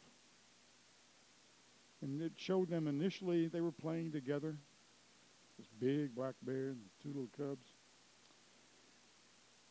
And 2.02 2.22
it 2.22 2.32
showed 2.36 2.70
them 2.70 2.88
initially 2.88 3.48
they 3.48 3.62
were 3.62 3.72
playing 3.72 4.12
together. 4.12 4.58
this 5.58 5.68
big 5.80 6.16
black 6.16 6.34
bear 6.42 6.70
and 6.70 6.80
two 7.04 7.10
little 7.10 7.30
cubs. 7.38 7.68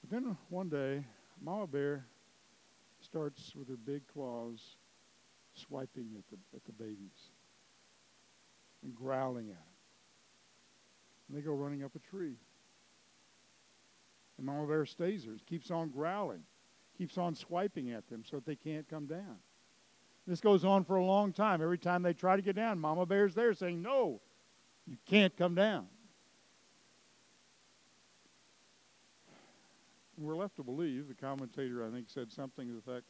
But 0.00 0.10
then 0.10 0.36
one 0.48 0.68
day, 0.68 1.04
Mama 1.40 1.66
Bear 1.66 2.06
starts 3.00 3.54
with 3.56 3.68
her 3.68 3.76
big 3.76 4.02
claws 4.12 4.76
swiping 5.54 6.10
at 6.16 6.24
the, 6.30 6.56
at 6.56 6.64
the 6.64 6.72
babies 6.72 7.30
and 8.84 8.94
growling 8.94 9.48
at 9.48 9.56
them. 9.56 9.64
And 11.28 11.36
they 11.36 11.42
go 11.42 11.52
running 11.52 11.82
up 11.82 11.96
a 11.96 11.98
tree. 11.98 12.36
And 14.38 14.46
Mama 14.46 14.66
Bear 14.66 14.86
stays 14.86 15.24
there, 15.24 15.34
keeps 15.46 15.70
on 15.70 15.90
growling, 15.90 16.44
keeps 16.96 17.18
on 17.18 17.34
swiping 17.34 17.90
at 17.90 18.08
them 18.08 18.22
so 18.24 18.36
that 18.36 18.46
they 18.46 18.56
can't 18.56 18.88
come 18.88 19.06
down. 19.06 19.36
This 20.26 20.40
goes 20.40 20.64
on 20.64 20.84
for 20.84 20.96
a 20.96 21.04
long 21.04 21.32
time. 21.32 21.60
Every 21.60 21.78
time 21.78 22.02
they 22.02 22.12
try 22.12 22.36
to 22.36 22.42
get 22.42 22.54
down, 22.54 22.78
Mama 22.78 23.06
Bear's 23.06 23.34
there 23.34 23.52
saying, 23.54 23.82
No, 23.82 24.20
you 24.86 24.96
can't 25.06 25.36
come 25.36 25.54
down. 25.54 25.86
We're 30.18 30.36
left 30.36 30.56
to 30.56 30.62
believe, 30.62 31.08
the 31.08 31.14
commentator, 31.14 31.86
I 31.86 31.90
think, 31.90 32.08
said 32.08 32.32
something 32.32 32.66
to 32.66 32.74
the 32.74 32.82
fact, 32.82 33.04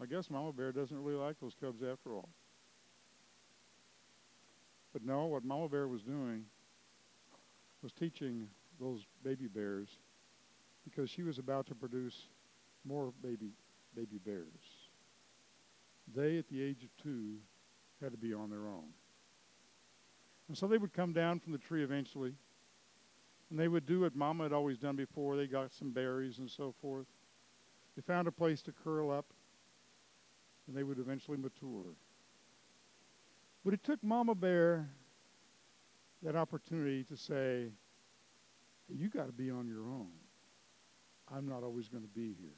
I 0.00 0.06
guess 0.06 0.30
Mama 0.30 0.52
Bear 0.52 0.70
doesn't 0.70 1.02
really 1.02 1.16
like 1.16 1.40
those 1.40 1.54
cubs 1.60 1.82
after 1.82 2.14
all. 2.14 2.28
But 4.92 5.04
no, 5.04 5.26
what 5.26 5.44
Mama 5.44 5.68
Bear 5.68 5.88
was 5.88 6.02
doing 6.02 6.44
was 7.82 7.92
teaching 7.92 8.48
those 8.78 9.06
baby 9.24 9.48
bears 9.48 9.88
because 10.84 11.10
she 11.10 11.22
was 11.22 11.38
about 11.38 11.66
to 11.66 11.74
produce 11.74 12.28
more 12.84 13.12
baby 13.22 13.50
baby 13.94 14.18
bears. 14.24 14.46
They, 16.14 16.38
at 16.38 16.48
the 16.48 16.62
age 16.62 16.82
of 16.84 16.90
two, 17.02 17.36
had 18.02 18.12
to 18.12 18.18
be 18.18 18.34
on 18.34 18.50
their 18.50 18.66
own. 18.66 18.88
And 20.48 20.56
so 20.56 20.66
they 20.66 20.78
would 20.78 20.92
come 20.92 21.12
down 21.12 21.40
from 21.40 21.52
the 21.52 21.58
tree 21.58 21.84
eventually, 21.84 22.34
and 23.50 23.58
they 23.58 23.68
would 23.68 23.86
do 23.86 24.00
what 24.00 24.16
Mama 24.16 24.44
had 24.44 24.52
always 24.52 24.78
done 24.78 24.96
before. 24.96 25.36
They 25.36 25.46
got 25.46 25.72
some 25.72 25.90
berries 25.90 26.38
and 26.38 26.50
so 26.50 26.74
forth. 26.80 27.06
They 27.96 28.02
found 28.02 28.26
a 28.26 28.32
place 28.32 28.62
to 28.62 28.72
curl 28.72 29.10
up, 29.10 29.26
and 30.66 30.76
they 30.76 30.82
would 30.82 30.98
eventually 30.98 31.38
mature. 31.38 31.94
But 33.64 33.74
it 33.74 33.84
took 33.84 34.02
Mama 34.02 34.34
Bear 34.34 34.88
that 36.22 36.34
opportunity 36.34 37.04
to 37.04 37.16
say, 37.16 37.68
You 38.88 39.08
got 39.08 39.26
to 39.26 39.32
be 39.32 39.50
on 39.50 39.68
your 39.68 39.84
own. 39.84 40.10
I'm 41.34 41.48
not 41.48 41.62
always 41.62 41.88
going 41.88 42.02
to 42.02 42.08
be 42.08 42.34
here. 42.40 42.56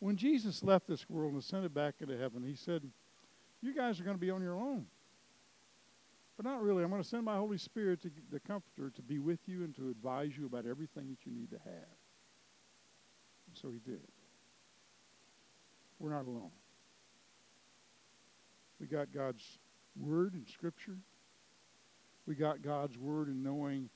When 0.00 0.16
Jesus 0.16 0.62
left 0.62 0.86
this 0.86 1.08
world 1.08 1.32
and 1.32 1.42
ascended 1.42 1.74
back 1.74 1.94
into 2.00 2.16
heaven, 2.16 2.42
he 2.42 2.54
said, 2.54 2.82
You 3.60 3.74
guys 3.74 4.00
are 4.00 4.04
going 4.04 4.16
to 4.16 4.20
be 4.20 4.30
on 4.30 4.42
your 4.42 4.56
own. 4.56 4.86
But 6.36 6.46
not 6.46 6.62
really. 6.62 6.82
I'm 6.82 6.90
going 6.90 7.02
to 7.02 7.08
send 7.08 7.24
my 7.24 7.36
Holy 7.36 7.58
Spirit, 7.58 8.00
to, 8.02 8.10
the 8.30 8.40
Comforter, 8.40 8.90
to 8.90 9.02
be 9.02 9.18
with 9.18 9.40
you 9.46 9.62
and 9.62 9.74
to 9.76 9.90
advise 9.90 10.32
you 10.38 10.46
about 10.46 10.64
everything 10.66 11.08
that 11.10 11.26
you 11.26 11.38
need 11.38 11.50
to 11.50 11.58
have. 11.58 11.96
And 13.46 13.54
so 13.54 13.70
he 13.70 13.78
did. 13.78 14.00
We're 15.98 16.12
not 16.12 16.26
alone. 16.26 16.50
We 18.80 18.86
got 18.86 19.12
God's 19.12 19.58
Word 19.94 20.32
and 20.32 20.48
Scripture. 20.48 20.96
We 22.26 22.34
got 22.34 22.62
God's 22.62 22.96
Word 22.96 23.28
in 23.28 23.42
knowing 23.42 23.90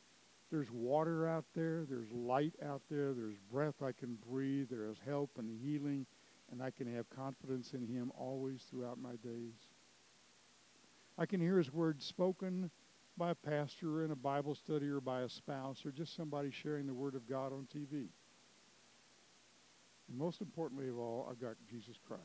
there's 0.55 0.71
water 0.71 1.29
out 1.29 1.47
there, 1.53 1.85
there's 1.85 2.13
light 2.13 2.53
out 2.65 2.81
there, 2.89 3.13
there's 3.13 3.35
breath 3.51 3.83
I 3.83 3.91
can 3.91 4.17
breathe, 4.31 4.69
there 4.71 4.89
is 4.89 4.99
help 5.05 5.31
and 5.37 5.51
healing, 5.51 6.07
and 6.53 6.63
I 6.63 6.71
can 6.71 6.95
have 6.95 7.11
confidence 7.11 7.73
in 7.73 7.85
Him 7.89 8.13
always 8.17 8.63
throughout 8.71 9.01
my 9.01 9.17
days. 9.17 9.57
I 11.19 11.27
can 11.27 11.41
hear 11.41 11.59
His 11.59 11.73
Word 11.73 12.01
spoken 12.01 12.71
by 13.17 13.33
a 13.33 13.35
pastor 13.35 14.05
in 14.05 14.13
a 14.13 14.17
Bible 14.17 14.55
study 14.55 14.87
or 14.87 15.01
by 15.01 15.23
a 15.23 15.29
spouse 15.29 15.85
or 15.85 15.91
just 15.91 16.15
somebody 16.15 16.53
sharing 16.53 16.87
the 16.87 16.95
Word 16.95 17.17
of 17.17 17.29
God 17.29 17.53
on 17.53 17.67
TV. 17.75 18.07
And 20.09 20.17
most 20.17 20.41
importantly 20.41 20.89
of 20.89 20.99
all, 21.01 21.27
I've 21.29 21.41
got 21.41 21.57
Jesus 21.69 21.97
Christ 22.07 22.23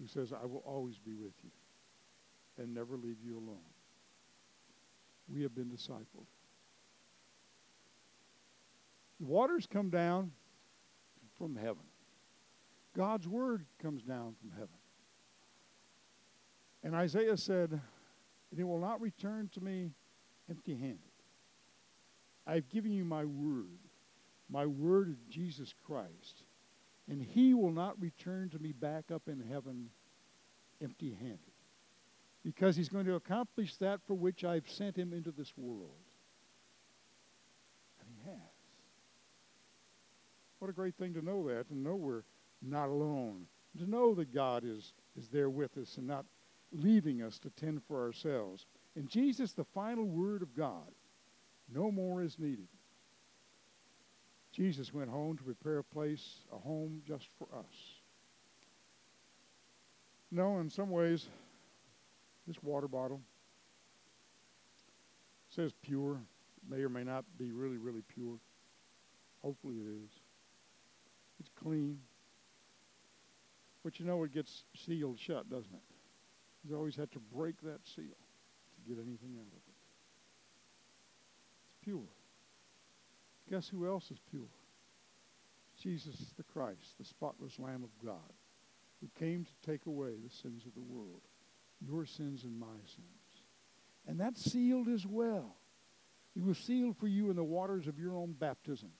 who 0.00 0.06
says, 0.06 0.32
I 0.32 0.46
will 0.46 0.62
always 0.64 0.98
be 0.98 1.16
with 1.16 1.34
you 1.42 1.50
and 2.62 2.72
never 2.72 2.96
leave 2.96 3.18
you 3.24 3.38
alone. 3.38 3.58
We 5.32 5.42
have 5.42 5.54
been 5.54 5.68
discipled. 5.68 6.26
The 9.20 9.26
waters 9.26 9.66
come 9.66 9.90
down 9.90 10.32
from 11.36 11.56
heaven. 11.56 11.84
God's 12.96 13.28
word 13.28 13.64
comes 13.80 14.02
down 14.02 14.34
from 14.40 14.50
heaven. 14.50 14.68
And 16.82 16.94
Isaiah 16.94 17.36
said, 17.36 17.80
and 18.50 18.60
it 18.60 18.64
will 18.64 18.80
not 18.80 19.00
return 19.00 19.50
to 19.54 19.60
me 19.60 19.90
empty 20.48 20.74
handed. 20.74 20.98
I've 22.46 22.68
given 22.70 22.92
you 22.92 23.04
my 23.04 23.24
word, 23.24 23.78
my 24.48 24.64
word 24.64 25.08
of 25.08 25.28
Jesus 25.28 25.74
Christ, 25.84 26.44
and 27.08 27.22
he 27.22 27.52
will 27.52 27.72
not 27.72 28.00
return 28.00 28.48
to 28.50 28.58
me 28.58 28.72
back 28.72 29.10
up 29.12 29.28
in 29.28 29.40
heaven 29.40 29.90
empty 30.82 31.16
handed. 31.20 31.57
Because 32.54 32.76
he's 32.76 32.88
going 32.88 33.04
to 33.04 33.14
accomplish 33.14 33.76
that 33.76 34.00
for 34.06 34.14
which 34.14 34.42
I've 34.42 34.70
sent 34.70 34.96
him 34.96 35.12
into 35.12 35.30
this 35.30 35.52
world. 35.54 36.00
And 38.00 38.08
he 38.08 38.30
has. 38.30 38.40
What 40.58 40.70
a 40.70 40.72
great 40.72 40.94
thing 40.94 41.12
to 41.12 41.22
know 41.22 41.46
that, 41.48 41.66
and 41.68 41.84
know 41.84 41.94
we're 41.94 42.22
not 42.62 42.88
alone. 42.88 43.44
To 43.76 43.88
know 43.88 44.14
that 44.14 44.32
God 44.32 44.64
is, 44.64 44.94
is 45.14 45.28
there 45.28 45.50
with 45.50 45.76
us 45.76 45.98
and 45.98 46.06
not 46.06 46.24
leaving 46.72 47.20
us 47.20 47.38
to 47.40 47.50
tend 47.50 47.82
for 47.86 48.02
ourselves. 48.02 48.64
And 48.96 49.10
Jesus, 49.10 49.52
the 49.52 49.64
final 49.64 50.06
word 50.06 50.40
of 50.40 50.56
God, 50.56 50.90
no 51.70 51.90
more 51.90 52.22
is 52.22 52.38
needed. 52.38 52.68
Jesus 54.52 54.94
went 54.94 55.10
home 55.10 55.36
to 55.36 55.44
prepare 55.44 55.80
a 55.80 55.84
place, 55.84 56.38
a 56.50 56.56
home 56.56 57.02
just 57.06 57.28
for 57.38 57.46
us. 57.54 58.00
No, 60.30 60.60
in 60.60 60.70
some 60.70 60.88
ways, 60.88 61.26
this 62.48 62.62
water 62.62 62.88
bottle 62.88 63.20
says 65.50 65.72
pure. 65.82 66.18
May 66.68 66.78
or 66.78 66.88
may 66.88 67.04
not 67.04 67.24
be 67.38 67.52
really, 67.52 67.76
really 67.76 68.02
pure. 68.08 68.38
Hopefully 69.42 69.76
it 69.76 69.86
is. 69.86 70.10
It's 71.38 71.50
clean. 71.62 71.98
But 73.84 74.00
you 74.00 74.06
know 74.06 74.24
it 74.24 74.34
gets 74.34 74.64
sealed 74.74 75.18
shut, 75.18 75.48
doesn't 75.48 75.72
it? 75.72 76.68
You 76.68 76.76
always 76.76 76.96
have 76.96 77.10
to 77.12 77.20
break 77.34 77.60
that 77.62 77.80
seal 77.84 78.04
to 78.04 78.88
get 78.88 78.98
anything 78.98 79.36
out 79.36 79.46
of 79.46 79.52
it. 79.54 79.74
It's 81.68 81.84
pure. 81.84 82.08
Guess 83.50 83.68
who 83.68 83.86
else 83.86 84.10
is 84.10 84.18
pure? 84.30 84.50
Jesus 85.80 86.34
the 86.36 86.42
Christ, 86.42 86.98
the 86.98 87.04
spotless 87.04 87.58
Lamb 87.58 87.84
of 87.84 87.90
God, 88.04 88.32
who 89.00 89.08
came 89.18 89.44
to 89.44 89.70
take 89.70 89.86
away 89.86 90.10
the 90.22 90.34
sins 90.42 90.64
of 90.66 90.74
the 90.74 90.92
world, 90.92 91.22
your 91.80 92.06
sins 92.06 92.44
and 92.44 92.58
my 92.58 92.66
sins. 92.86 93.42
And 94.06 94.18
that's 94.18 94.42
sealed 94.50 94.88
as 94.88 95.06
well. 95.06 95.56
It 96.34 96.44
was 96.44 96.58
sealed 96.58 96.96
for 96.96 97.06
you 97.08 97.30
in 97.30 97.36
the 97.36 97.44
waters 97.44 97.86
of 97.86 97.98
your 97.98 98.16
own 98.16 98.32
baptism. 98.32 98.90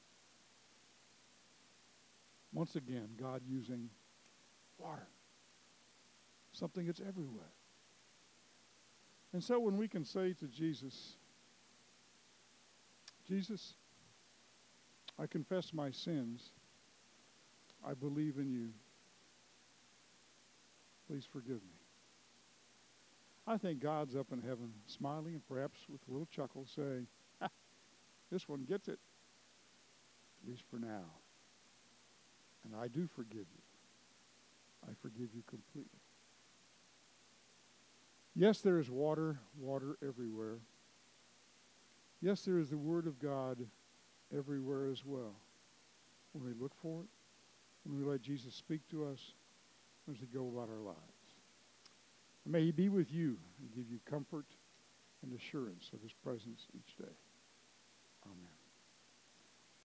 Once 2.53 2.77
again, 2.77 3.09
God 3.21 3.43
using 3.47 3.91
water, 4.79 5.09
something 6.53 6.87
that's 6.87 7.01
everywhere. 7.01 7.53
And 9.33 9.45
so 9.45 9.61
when 9.61 9.77
we 9.77 9.88
can 9.88 10.05
say 10.05 10.33
to 10.35 10.47
Jesus, 10.47 11.17
Jesus, 13.27 13.75
I 15.19 15.27
confess 15.27 15.73
my 15.73 15.91
sins. 15.91 16.51
I 17.87 17.95
believe 17.95 18.38
in 18.38 18.51
you. 18.51 18.71
Please 21.07 21.27
forgive 21.31 21.62
me. 21.62 21.78
I 23.49 23.57
think 23.57 23.81
God's 23.81 24.15
up 24.15 24.27
in 24.31 24.43
heaven 24.43 24.75
smiling 24.87 25.33
and 25.33 25.49
perhaps 25.49 25.79
with 25.89 26.03
a 26.07 26.13
little 26.13 26.29
chuckle 26.31 26.67
saying, 26.67 27.07
This 28.31 28.47
one 28.47 28.65
gets 28.65 28.89
it, 28.89 28.99
at 30.43 30.51
least 30.51 30.65
for 30.71 30.79
now. 30.79 31.07
And 32.63 32.79
I 32.79 32.89
do 32.89 33.09
forgive 33.17 33.47
you. 33.51 33.63
I 34.87 34.93
forgive 35.01 35.31
you 35.35 35.43
completely. 35.49 35.99
Yes, 38.37 38.61
there 38.61 38.79
is 38.79 38.91
water, 38.91 39.41
water 39.59 39.97
everywhere. 40.07 40.59
Yes, 42.21 42.43
there 42.43 42.59
is 42.59 42.69
the 42.69 42.77
Word 42.77 43.07
of 43.07 43.19
God 43.19 43.67
everywhere 44.37 44.91
as 44.91 45.07
well. 45.07 45.37
When 46.33 46.45
we 46.45 46.53
look 46.53 46.73
for 46.83 47.01
it, 47.01 47.09
when 47.85 47.99
we 47.99 48.05
let 48.05 48.21
Jesus 48.21 48.55
speak 48.55 48.87
to 48.91 49.07
us, 49.07 49.33
as 50.11 50.21
we 50.21 50.27
go 50.27 50.49
about 50.49 50.69
our 50.69 50.83
lives. 50.83 51.18
May 52.49 52.65
He 52.65 52.73
be 52.73 52.89
with 52.89 53.13
you 53.13 53.37
and 53.61 53.75
give 53.75 53.91
you 53.91 53.99
comfort 54.09 54.47
and 55.23 55.33
assurance 55.39 55.91
of 55.93 56.01
His 56.01 56.13
presence 56.25 56.67
each 56.75 56.97
day. 56.97 57.15
Amen. 58.25 58.58